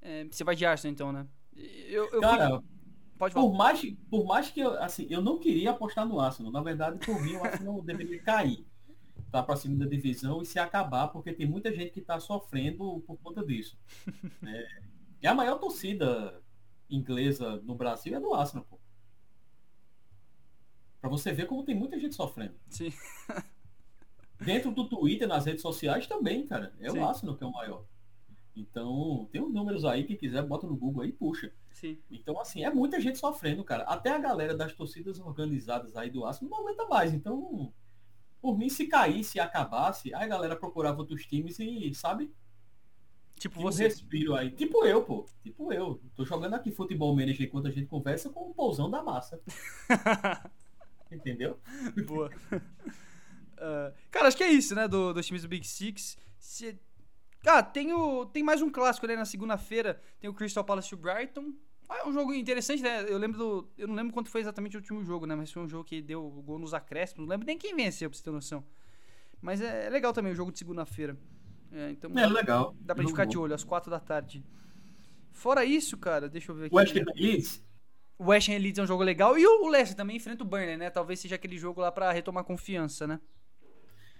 [0.00, 1.26] É, você vai de Arsenal então, né?
[1.56, 2.68] Eu, eu cara, fui...
[3.18, 6.52] Pode por mais, por mais que eu, assim, eu não queria apostar no Arsenal.
[6.52, 8.64] Na verdade, por mim, o Arsenal deveria cair
[9.30, 13.16] para a segunda divisão e se acabar, porque tem muita gente que está sofrendo por
[13.18, 13.78] conta disso.
[14.46, 14.82] É,
[15.22, 16.42] e a maior torcida
[16.88, 18.78] inglesa no Brasil é do Arsenal, pô.
[21.00, 22.54] Pra você ver como tem muita gente sofrendo.
[22.68, 22.92] Sim.
[24.40, 26.74] Dentro do Twitter, nas redes sociais também, cara.
[26.80, 26.98] É Sim.
[26.98, 27.84] o Arsenal que é o maior.
[28.56, 31.52] Então, tem uns números aí, quem quiser, bota no Google aí e puxa.
[31.70, 31.98] Sim.
[32.10, 33.84] Então, assim, é muita gente sofrendo, cara.
[33.84, 37.14] Até a galera das torcidas organizadas aí do Arsenal não aguenta mais.
[37.14, 37.72] Então,
[38.40, 42.32] por mim, se caísse e acabasse, aí a galera procurava outros times e, sabe?
[43.38, 43.84] Tipo Um você.
[43.84, 44.50] respiro aí.
[44.50, 45.26] Tipo eu, pô.
[45.42, 46.00] Tipo eu.
[46.14, 49.40] Tô jogando aqui futebol manager enquanto a gente conversa com o pousão da massa.
[51.10, 51.58] Entendeu?
[52.06, 52.30] Boa.
[53.62, 54.88] Ah, cara, acho que é isso, né?
[54.88, 56.16] Do, dos times do Big Six.
[56.38, 56.80] Se...
[57.44, 59.14] Ah, tem, o, tem mais um clássico, né?
[59.14, 61.52] Na segunda-feira tem o Crystal Palace e o Brighton.
[61.92, 63.04] Ah, é um jogo interessante, né?
[63.08, 63.68] Eu lembro do.
[63.76, 65.34] Eu não lembro quanto foi exatamente o último jogo, né?
[65.34, 67.22] Mas foi um jogo que deu gol nos acréscimos.
[67.26, 68.64] Não lembro nem quem venceu, pra você ter noção.
[69.42, 71.18] Mas é, é legal também o jogo de segunda-feira.
[71.72, 72.76] É, então É legal.
[72.80, 74.44] dá pra gente ficar de olho, às quatro da tarde.
[75.32, 76.74] Fora isso, cara, deixa eu ver aqui.
[76.76, 77.64] West Ham Leeds?
[78.18, 79.36] O West Ham Leeds é um jogo legal.
[79.38, 80.90] E o Leicester também enfrenta o Burnley, né?
[80.90, 83.18] Talvez seja aquele jogo lá pra retomar confiança, né?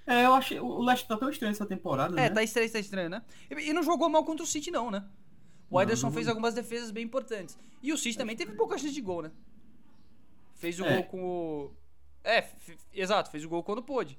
[0.06, 0.58] É, eu achei.
[0.58, 2.30] O Leicester tá tão estranho essa temporada, É, né?
[2.30, 3.22] tá estranho, tá estranho, né?
[3.50, 5.04] E, e não jogou mal contra o City, não, né?
[5.70, 7.56] O Ederson não fez algumas defesas bem importantes.
[7.82, 9.30] E o City também teve pouca chance de gol, né?
[10.56, 10.94] Fez o É.
[10.96, 11.72] gol com o.
[12.24, 12.48] É,
[12.92, 14.18] exato, fez o gol quando pôde.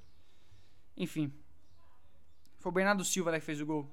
[0.98, 1.32] Enfim.
[2.60, 3.88] Foi o Bernardo Silva, né, que fez o gol.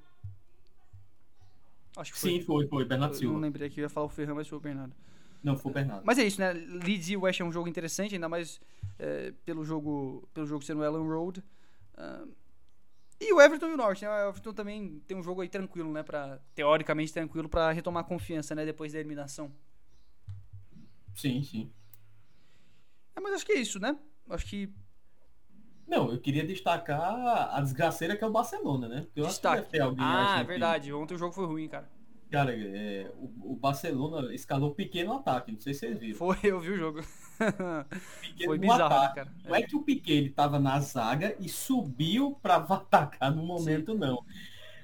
[1.97, 2.31] Acho que foi.
[2.31, 2.85] Sim, foi, foi.
[2.85, 3.39] Bernardo Eu não Silva.
[3.41, 4.95] lembrei aqui, eu ia falar o Ferran, mas foi o Bernardo.
[5.43, 6.05] Não, foi o Bernardo.
[6.05, 6.53] Mas é isso, né?
[6.53, 8.61] Leeds e West é um jogo interessante, ainda mais
[8.99, 11.43] é, pelo jogo pelo jogo sendo o Ellen Road.
[11.97, 12.25] Ah,
[13.21, 14.11] e o Everton e o Norte, né?
[14.11, 16.03] O Everton também tem um jogo aí tranquilo, né?
[16.03, 18.65] Pra, teoricamente tranquilo pra retomar a confiança, né?
[18.65, 19.53] Depois da eliminação.
[21.15, 21.73] Sim, sim.
[23.17, 23.99] É, mas acho que é isso, né?
[24.31, 24.73] Acho que
[25.87, 29.03] Não, eu queria destacar a desgraceira que é o Barcelona, né?
[29.03, 29.61] Porque eu acho que destaque.
[29.63, 30.93] deve ter alguém Ah, é verdade.
[30.93, 31.91] Ontem o jogo foi ruim, cara.
[32.31, 36.19] Cara, é, o, o Barcelona escalou pequeno ataque, não sei se vocês viram.
[36.19, 37.01] Foi, eu vi o jogo.
[38.45, 39.15] Foi bizarro, ataque.
[39.17, 39.33] cara?
[39.45, 43.95] Não é que o Piquet ele tava na zaga e subiu pra atacar no momento,
[43.95, 44.25] não.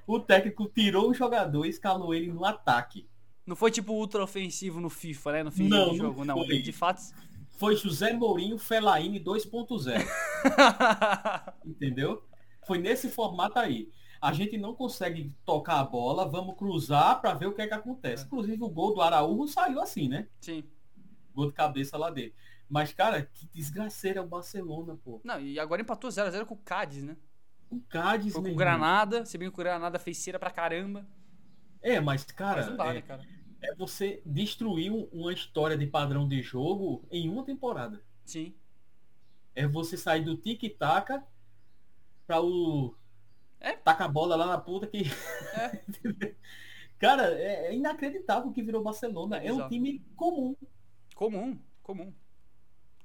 [0.07, 3.07] O técnico tirou o jogador e escalou ele no ataque.
[3.47, 5.43] Não foi tipo ultra ofensivo no FIFA, né?
[5.43, 6.25] No fim Não, do não jogo.
[6.25, 6.63] Não, foi.
[6.63, 7.01] de fato.
[7.57, 10.05] Foi José Mourinho Fellaini 2.0,
[11.65, 12.23] entendeu?
[12.67, 13.89] Foi nesse formato aí.
[14.21, 17.75] A gente não consegue tocar a bola, vamos cruzar pra ver o que é que
[17.75, 18.25] acontece.
[18.25, 20.27] Inclusive o gol do Araújo saiu assim, né?
[20.41, 20.65] Sim.
[21.35, 22.35] Gol de cabeça lá dele.
[22.69, 25.21] Mas, cara, que desgraceira é o Barcelona, pô.
[25.25, 27.17] Não, e agora empatou 0x0 com o Cádiz, né?
[27.71, 28.55] O Cádiz, Foi com o.
[28.55, 31.07] Granada, se bem que o Granada fez cera pra caramba.
[31.83, 33.23] É, mas, cara, Mas não dá, é, né, cara?
[33.63, 38.03] é você destruir um- uma história de padrão de jogo em uma temporada.
[38.25, 38.55] Sim.
[39.55, 41.21] É você sair do tic-tac
[42.27, 42.95] pra o.
[43.61, 43.73] É.
[43.73, 45.03] Taca a bola lá na puta que.
[45.55, 45.83] É.
[46.99, 49.39] Cara, é, é inacreditável o que virou Barcelona.
[49.39, 50.57] É É, um time comum.
[51.15, 52.13] Comum, comum.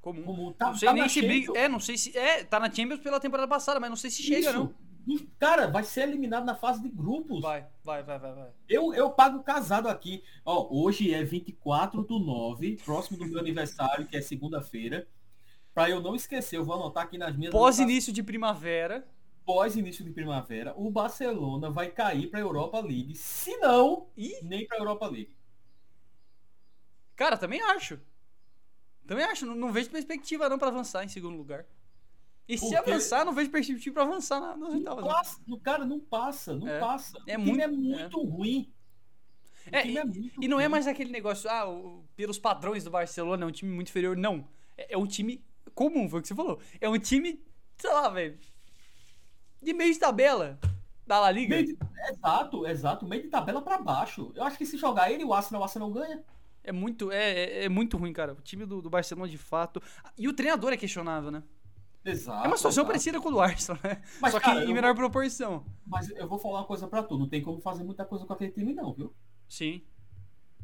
[0.02, 0.24] Comum.
[0.24, 0.54] comum.
[0.54, 1.58] Tá, não sei tá nem na se briga.
[1.58, 2.18] É, não sei se.
[2.18, 4.54] É, tá na Champions pela temporada passada, mas não sei se chega, Isso.
[4.58, 4.74] não.
[5.40, 7.42] Cara, vai ser eliminado na fase de grupos.
[7.42, 8.50] Vai, vai, vai, vai, vai.
[8.68, 10.24] Eu, eu pago casado aqui.
[10.46, 15.08] Ó, hoje é 24 do 9, próximo do meu aniversário, que é segunda-feira.
[15.74, 17.90] Pra eu não esquecer, eu vou anotar aqui nas minhas Pós anotações.
[17.92, 19.08] início de primavera.
[19.46, 24.36] pós início de primavera, o Barcelona vai cair para a Europa League, se não, Ih,
[24.44, 25.32] nem para a Europa League.
[27.20, 28.00] Cara, também acho.
[29.06, 29.46] Também acho.
[29.46, 31.66] Não, não vejo perspectiva não pra avançar em segundo lugar.
[32.48, 35.04] E se Porque- avançar, não vejo perspectiva pra avançar na- nas oitavas.
[35.04, 35.12] não.
[35.12, 36.80] passa, cara não passa, não É.
[36.80, 37.18] passa.
[37.28, 38.74] É o time muito- é muito ruim.
[39.72, 40.04] O É, time é
[40.42, 43.72] E não é mais aquele negócio, ah, o- pelos padrões do Barcelona, é um time
[43.72, 44.16] muito inferior.
[44.18, 44.48] Não.
[44.78, 45.44] É, é um time
[45.76, 46.60] comum, foi o que você falou.
[46.82, 47.40] É um time,
[47.78, 48.40] sei lá, velho.
[49.62, 50.58] De meio de tabela
[51.06, 51.62] da La Liga.
[51.64, 51.78] De-
[52.10, 54.32] Exato, exato, meio de tabela para baixo.
[54.36, 56.24] Eu acho que se jogar ele e o Arsenal, o Arsenal ganha.
[56.64, 58.34] É muito, é, é- é muito ruim, cara.
[58.34, 59.82] O time do, do Barcelona, de fato.
[60.18, 61.44] E o treinador é questionável, né?
[62.06, 62.46] Exato.
[62.46, 62.88] é uma situação exato.
[62.88, 64.02] parecida com o do Arsenal, né?
[64.22, 65.66] Mas, Só que cara, em eu menor proporção.
[65.86, 68.34] Mas eu vou falar uma coisa pra tu, não tem como fazer muita coisa com
[68.34, 69.14] aquele time não, viu?
[69.48, 69.82] Sim,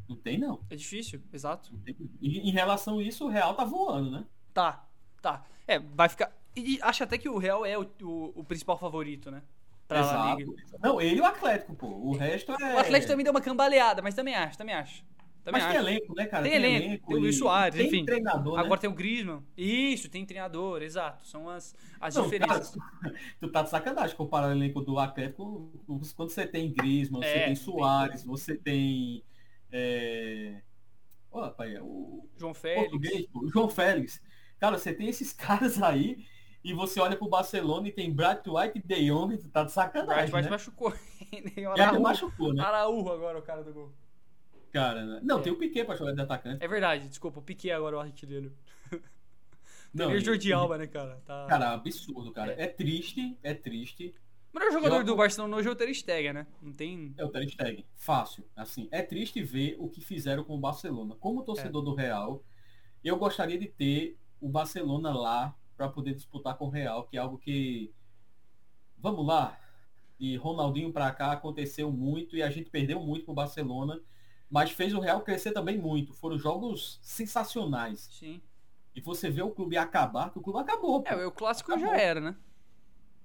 [0.08, 0.60] Não tem não.
[0.70, 1.72] é difícil, exato.
[2.20, 4.24] E, em relação a isso, o Real tá voando, né?
[4.54, 4.86] Tá,
[5.20, 5.44] tá.
[5.66, 6.32] É, vai ficar.
[6.54, 9.42] E acho até que o Real é o, o, o principal favorito, né?
[9.86, 10.52] Pra La Liga.
[10.80, 11.86] Não, ele e o Atlético, pô.
[11.86, 12.74] O resto é...
[12.74, 15.04] O Atlético também deu uma cambaleada, mas também acho, também acho.
[15.46, 15.88] Também Mas tem acho.
[15.88, 16.42] elenco, né, cara?
[16.42, 18.04] Tem elenco, tem o Luiz Soares, tem enfim.
[18.04, 18.60] treinador, né?
[18.64, 19.46] Agora tem o Griezmann.
[19.56, 21.24] Isso, tem treinador, exato.
[21.24, 22.74] São as, as Não, diferenças.
[22.74, 25.70] cara, tu tá de sacanagem comparar o elenco do Atlético
[26.16, 29.22] quando você tem Griezmann, você É, tem tem Soares, você tem...
[29.70, 30.62] É...
[31.30, 33.28] Ô, rapaz, o João Félix.
[33.32, 34.20] o João Félix.
[34.58, 36.26] Cara, você tem esses caras aí
[36.64, 39.72] e você olha pro Barcelona e tem Bright White e De Jong, tu tá de
[39.72, 40.50] Bright sacanagem, White né?
[40.50, 40.92] machucou.
[41.56, 42.00] E Araújo.
[42.02, 42.62] machucou, né?
[42.64, 43.92] Araújo agora, o cara do gol.
[44.76, 45.20] Cara, né?
[45.22, 45.42] Não, É.
[45.42, 46.62] tem o Piquet pra jogar de atacante.
[46.62, 48.52] É verdade, desculpa, o Piquet agora o artilheiro.
[49.94, 51.22] Não, Tem o Jordi Alba, né, cara?
[51.24, 51.46] Tá...
[51.48, 52.52] Cara, absurdo, cara.
[52.58, 54.14] É triste, é triste.
[54.52, 55.04] O melhor jogador Joga...
[55.04, 56.46] do Barcelona hoje é o Ter Stegen, né?
[56.60, 57.14] Não tem...
[57.16, 57.86] É o Ter Stegen.
[57.96, 58.44] Fácil.
[58.54, 61.14] Assim, é triste ver o que fizeram com o Barcelona.
[61.16, 61.84] Como torcedor é.
[61.86, 62.44] do Real,
[63.02, 67.20] eu gostaria de ter o Barcelona lá para poder disputar com o Real, que é
[67.20, 67.90] algo que...
[68.98, 69.58] Vamos lá.
[70.20, 73.98] E Ronaldinho para cá aconteceu muito e a gente perdeu muito com o Barcelona,
[74.50, 76.12] mas fez o Real crescer também muito.
[76.14, 78.08] Foram jogos sensacionais.
[78.12, 78.40] Sim.
[78.94, 81.02] E você vê o clube acabar, que o clube acabou.
[81.02, 81.08] Pô.
[81.08, 81.88] É, o clássico acabou.
[81.90, 82.36] já era, né?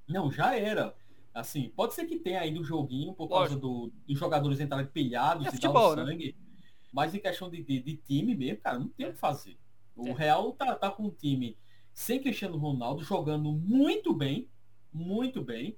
[0.08, 0.94] Não, já era.
[1.34, 5.46] Assim, pode ser que tenha ainda um joguinho por causa do, dos jogadores entrarem pilhados
[5.46, 6.12] é e futebol, dar o né?
[6.12, 6.36] sangue.
[6.38, 6.62] Né?
[6.92, 9.58] Mas em questão de, de, de, time mesmo, cara, não tem o que fazer.
[9.96, 10.12] O é.
[10.12, 11.58] Real tá, tá com um time
[11.94, 14.50] sem Cristiano Ronaldo, jogando muito bem,
[14.92, 15.78] muito bem.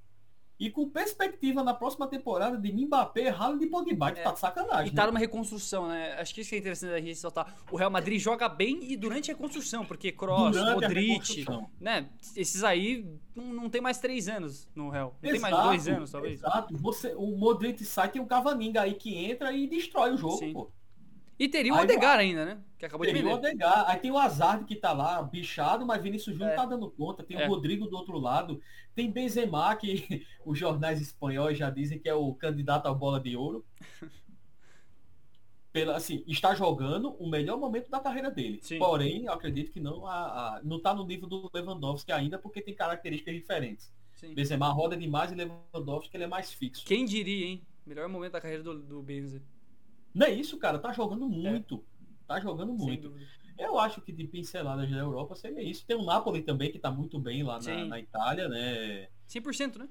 [0.60, 4.24] E com perspectiva na próxima temporada de Mbappé, Haaland e Pogba, que é.
[4.24, 4.94] tá de sacanagem.
[4.94, 5.08] E tá né?
[5.08, 6.14] numa reconstrução, né?
[6.14, 7.54] Acho que isso que é interessante a gente soltar.
[7.72, 11.46] O Real Madrid joga bem e durante a reconstrução, porque Kroos, Modric,
[11.80, 12.08] né?
[12.36, 15.18] Esses aí não, não tem mais três anos no Real.
[15.22, 16.36] Não exato, tem mais dois anos, talvez.
[16.36, 16.78] Exato.
[16.78, 20.54] Você, o Modric sai, tem o Cavaninga aí que entra e destrói o jogo, Sim.
[20.54, 20.72] pô.
[21.38, 22.62] E teria o aí, Odegar ainda, né?
[22.78, 23.36] Que acabou teria de vender.
[23.36, 23.90] o Odegar.
[23.90, 26.56] Aí tem o Hazard que tá lá, bichado, mas Vinícius Júnior é.
[26.56, 27.24] tá dando conta.
[27.24, 27.46] Tem é.
[27.46, 28.62] o Rodrigo do outro lado.
[28.94, 33.36] Tem Benzema, que os jornais espanhóis já dizem que é o candidato à bola de
[33.36, 33.66] ouro.
[35.72, 38.60] Pela, assim, está jogando o melhor momento da carreira dele.
[38.62, 38.78] Sim.
[38.78, 42.62] Porém, eu acredito que não, a, a, não tá no nível do Lewandowski ainda, porque
[42.62, 43.92] tem características diferentes.
[44.16, 44.36] Sim.
[44.36, 46.86] Benzema roda demais e Lewandowski ele é mais fixo.
[46.86, 47.66] Quem diria, hein?
[47.88, 49.44] Melhor momento da carreira do, do Benzema.
[50.14, 50.80] Não é isso, cara.
[50.80, 51.76] Tá jogando muito.
[51.76, 52.04] É.
[52.28, 53.14] Tá jogando muito.
[53.58, 55.86] Eu acho que de pinceladas da Europa seria isso.
[55.86, 59.08] Tem o Napoli também, que tá muito bem lá na, na, Itália, né?
[59.30, 59.90] 100%, né?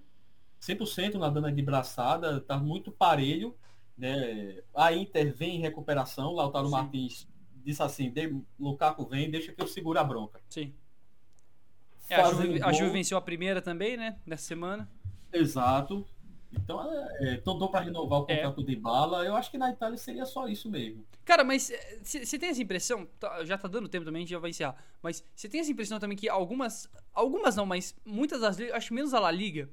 [0.61, 3.57] 100% na dana de braçada, tá muito parelho.
[3.97, 4.63] Né?
[4.75, 6.35] A Inter vem em recuperação.
[6.35, 6.73] Lautaro Sim.
[6.73, 7.29] Martins
[7.65, 8.13] disse assim,
[8.59, 10.41] Lukaku vem, deixa que eu seguro a bronca.
[10.49, 10.75] Sim.
[12.09, 14.19] É, a, Juve, a Juve venceu a primeira também, né?
[14.27, 14.91] Nessa semana.
[15.33, 16.07] Exato.
[16.53, 18.65] Então, é, então dou para renovar o contrato é.
[18.65, 19.25] de bala.
[19.25, 21.05] Eu acho que na Itália seria só isso mesmo.
[21.25, 21.73] Cara, mas
[22.03, 23.07] você é, tem essa impressão?
[23.19, 24.77] Tá, já tá dando tempo também, a gente já vai encerrar.
[25.03, 26.89] Mas você tem essa impressão também que algumas.
[27.13, 29.69] Algumas não, mas muitas das ligas, acho menos a La Liga,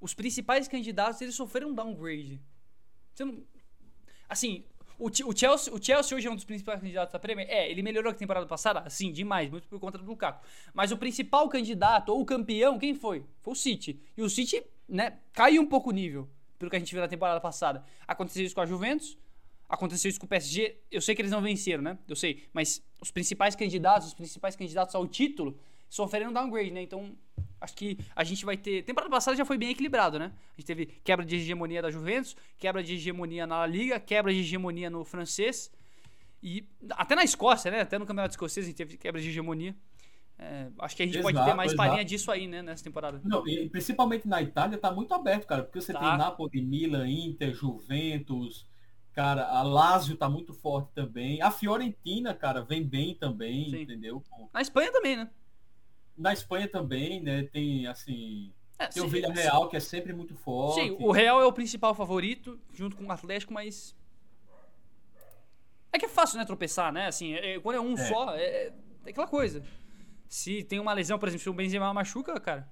[0.00, 2.40] os principais candidatos eles sofreram um downgrade.
[3.14, 3.42] Você não.
[4.28, 4.64] Assim,
[4.98, 7.48] o, Chelsea, o Chelsea hoje é um dos principais candidatos à Premier.
[7.48, 8.88] É, ele melhorou a temporada passada?
[8.90, 10.44] Sim, demais, muito por conta do Lukaku.
[10.74, 13.24] Mas o principal candidato ou o campeão, quem foi?
[13.40, 14.00] Foi o City.
[14.16, 16.28] E o City né, caiu um pouco o nível,
[16.58, 17.84] pelo que a gente viu na temporada passada.
[18.06, 19.18] Aconteceu isso com a Juventus,
[19.68, 20.78] aconteceu isso com o PSG.
[20.90, 21.98] Eu sei que eles não venceram, né?
[22.08, 22.44] Eu sei.
[22.52, 25.58] Mas os principais candidatos, os principais candidatos ao título,
[25.88, 26.82] sofreram downgrade, né?
[26.82, 27.16] Então,
[27.60, 28.82] acho que a gente vai ter.
[28.82, 30.32] Temporada passada já foi bem equilibrado, né?
[30.56, 34.40] A gente teve quebra de hegemonia da Juventus, quebra de hegemonia na Liga, quebra de
[34.40, 35.70] hegemonia no francês.
[36.42, 37.80] E até na Escócia, né?
[37.80, 39.74] Até no Campeonato Escocês a gente teve quebra de hegemonia.
[40.38, 41.88] É, acho que a gente exato, pode ter mais exato.
[41.88, 43.20] palhinha disso aí, né, nessa temporada.
[43.24, 45.98] Não, e principalmente na Itália tá muito aberto, cara, porque você tá.
[45.98, 48.68] tem Napoli, Milan, Inter, Juventus,
[49.12, 51.42] cara, a Lazio tá muito forte também.
[51.42, 53.82] A Fiorentina, cara, vem bem também, Sim.
[53.82, 54.22] entendeu?
[54.52, 55.28] Na Espanha também, né?
[56.16, 60.80] Na Espanha também, né, tem assim, é, tem o Villarreal que é sempre muito forte.
[60.80, 63.96] Sim, o Real é o principal favorito, junto com o Atlético, mas
[65.92, 67.06] é que é fácil, né, tropeçar, né?
[67.06, 68.08] Assim, é, quando é um é.
[68.08, 68.72] só, é,
[69.04, 69.64] é aquela coisa.
[70.28, 72.68] Se tem uma lesão, por exemplo, se o Benzema machuca, cara,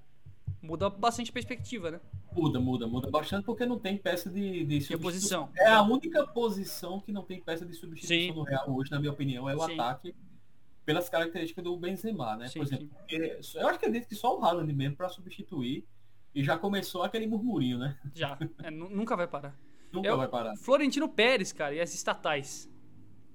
[0.61, 1.99] muda bastante a perspectiva, né?
[2.31, 5.49] Muda, muda, muda bastante porque não tem peça de, de substituição.
[5.57, 8.39] É a única posição que não tem peça de substituição sim.
[8.39, 9.73] no Real hoje, na minha opinião, é o sim.
[9.73, 10.13] ataque
[10.85, 12.47] pelas características do Benzema, né?
[12.47, 12.89] Sim, por exemplo,
[13.55, 15.85] eu acho que é que só o Haaland mesmo para substituir
[16.33, 17.97] e já começou aquele murmurinho, né?
[18.13, 19.57] Já, é, nunca vai parar.
[19.91, 20.55] Nunca é vai parar.
[20.57, 22.69] Florentino Pérez, cara, e as estatais.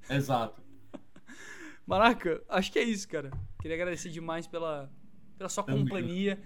[0.09, 0.62] Exato.
[1.87, 3.31] Maraca, acho que é isso, cara.
[3.61, 4.91] Queria agradecer demais pela,
[5.37, 6.41] pela sua companhia.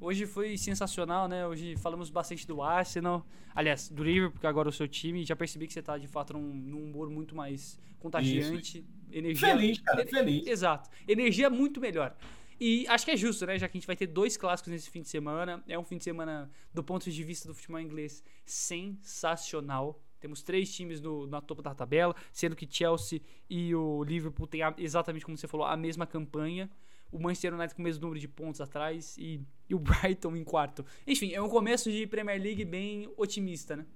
[0.00, 1.46] Hoje foi sensacional, né?
[1.46, 3.26] Hoje falamos bastante do Arsenal.
[3.54, 5.24] Aliás, do Liverpool, porque agora é o seu time.
[5.24, 8.78] Já percebi que você tá, de fato, num, num humor muito mais contagiante.
[8.78, 8.86] Isso.
[9.10, 9.48] Energia...
[9.48, 10.46] Feliz, cara, feliz.
[10.46, 10.88] Exato.
[11.06, 12.16] Energia muito melhor.
[12.60, 13.58] E acho que é justo, né?
[13.58, 15.62] Já que a gente vai ter dois clássicos nesse fim de semana.
[15.66, 20.00] É um fim de semana, do ponto de vista do futebol inglês, sensacional.
[20.20, 24.62] Temos três times no, na topo da tabela, sendo que Chelsea e o Liverpool têm
[24.62, 26.68] a, exatamente como você falou, a mesma campanha.
[27.10, 30.44] O Manchester United com o mesmo número de pontos atrás e, e o Brighton em
[30.44, 30.84] quarto.
[31.06, 33.86] Enfim, é um começo de Premier League bem otimista, né?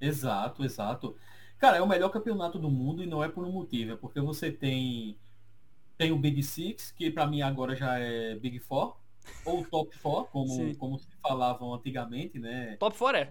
[0.00, 1.16] Exato, exato.
[1.58, 4.20] Cara, é o melhor campeonato do mundo e não é por um motivo, é porque
[4.20, 5.18] você tem
[5.98, 8.96] tem o Big Six, que para mim agora já é Big Four,
[9.44, 12.76] ou Top Four, como, como se falavam antigamente, né?
[12.78, 13.30] Top Four é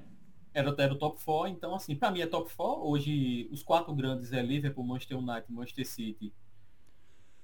[0.53, 2.87] era, era o top 4, então assim, para mim é top 4.
[2.87, 6.33] Hoje os quatro grandes é Liverpool, Manchester United, Manchester City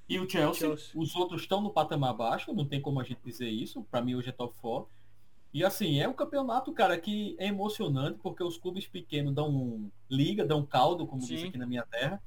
[0.08, 0.68] e o Chelsea.
[0.68, 0.92] Chelsea.
[0.96, 3.84] Os outros estão no patamar baixo, não tem como a gente dizer isso.
[3.90, 4.88] Para mim hoje é top 4.
[5.54, 10.46] E assim, é um campeonato, cara, que é emocionante, porque os clubes pequenos dão liga,
[10.46, 11.36] dão caldo, como Sim.
[11.36, 12.22] diz aqui na minha terra.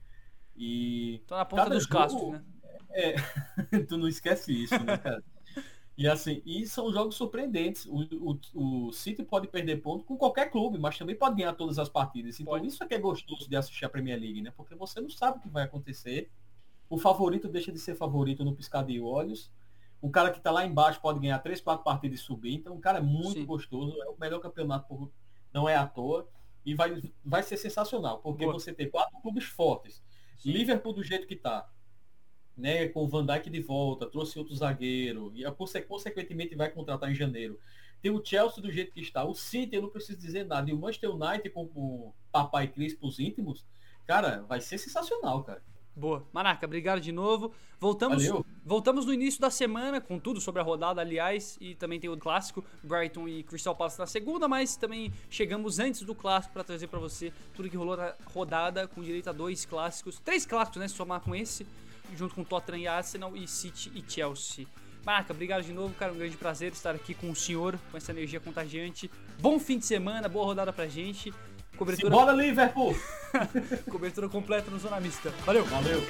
[0.57, 1.23] E.
[1.27, 2.45] Tô na ponta dos clássicos, né?
[2.91, 3.15] É,
[3.87, 5.23] tu não esquece isso, né, cara?
[5.99, 7.85] E assim, e são jogos surpreendentes.
[7.87, 11.77] O, o, o City pode perder ponto com qualquer clube, mas também pode ganhar todas
[11.77, 12.39] as partidas.
[12.39, 12.69] Então pode.
[12.69, 14.53] isso é que é gostoso de assistir a Premier League, né?
[14.57, 16.31] Porque você não sabe o que vai acontecer.
[16.89, 19.51] O favorito deixa de ser favorito no piscar de olhos.
[20.01, 22.55] O cara que está lá embaixo pode ganhar três, quatro partidas e subir.
[22.55, 23.45] Então o cara é muito Sim.
[23.45, 24.01] gostoso.
[24.01, 25.11] É o melhor campeonato, por...
[25.53, 26.29] não é à toa.
[26.65, 28.57] E vai, vai ser sensacional, porque Boa.
[28.57, 30.01] você tem quatro clubes fortes.
[30.37, 30.53] Sim.
[30.53, 31.69] Liverpool do jeito que está
[32.59, 37.11] né, com o Van Dijk de volta, trouxe outro zagueiro, e a, consequentemente vai contratar
[37.11, 37.59] em janeiro.
[38.03, 40.73] Tem o Chelsea do jeito que está, o City, eu não preciso dizer nada, e
[40.73, 43.65] o Manchester United com o Papai Cris pros íntimos,
[44.07, 45.63] cara, vai ser sensacional, cara.
[45.99, 46.25] Boa.
[46.33, 47.53] Maraca, obrigado de novo.
[47.81, 48.47] Voltamos, Valeu.
[48.65, 52.17] voltamos no início da semana com tudo sobre a rodada, aliás, e também tem o
[52.17, 56.87] clássico Brighton e Crystal Palace na segunda, mas também chegamos antes do clássico para trazer
[56.87, 60.87] para você tudo que rolou na rodada com direito a dois clássicos, três clássicos, né,
[60.87, 61.67] se somar com esse
[62.17, 64.67] junto com Tottenham e Arsenal e City e Chelsea.
[65.05, 66.13] Marca, obrigado de novo, cara.
[66.13, 69.11] Um grande prazer estar aqui com o senhor, com essa energia contagiante.
[69.41, 71.33] Bom fim de semana, boa rodada pra gente.
[71.77, 72.11] Cobertura...
[72.11, 72.95] Bola, Liverpool!
[73.91, 75.31] Cobertura completa no Zona Mista.
[75.47, 75.65] Valeu!
[75.65, 76.03] Valeu!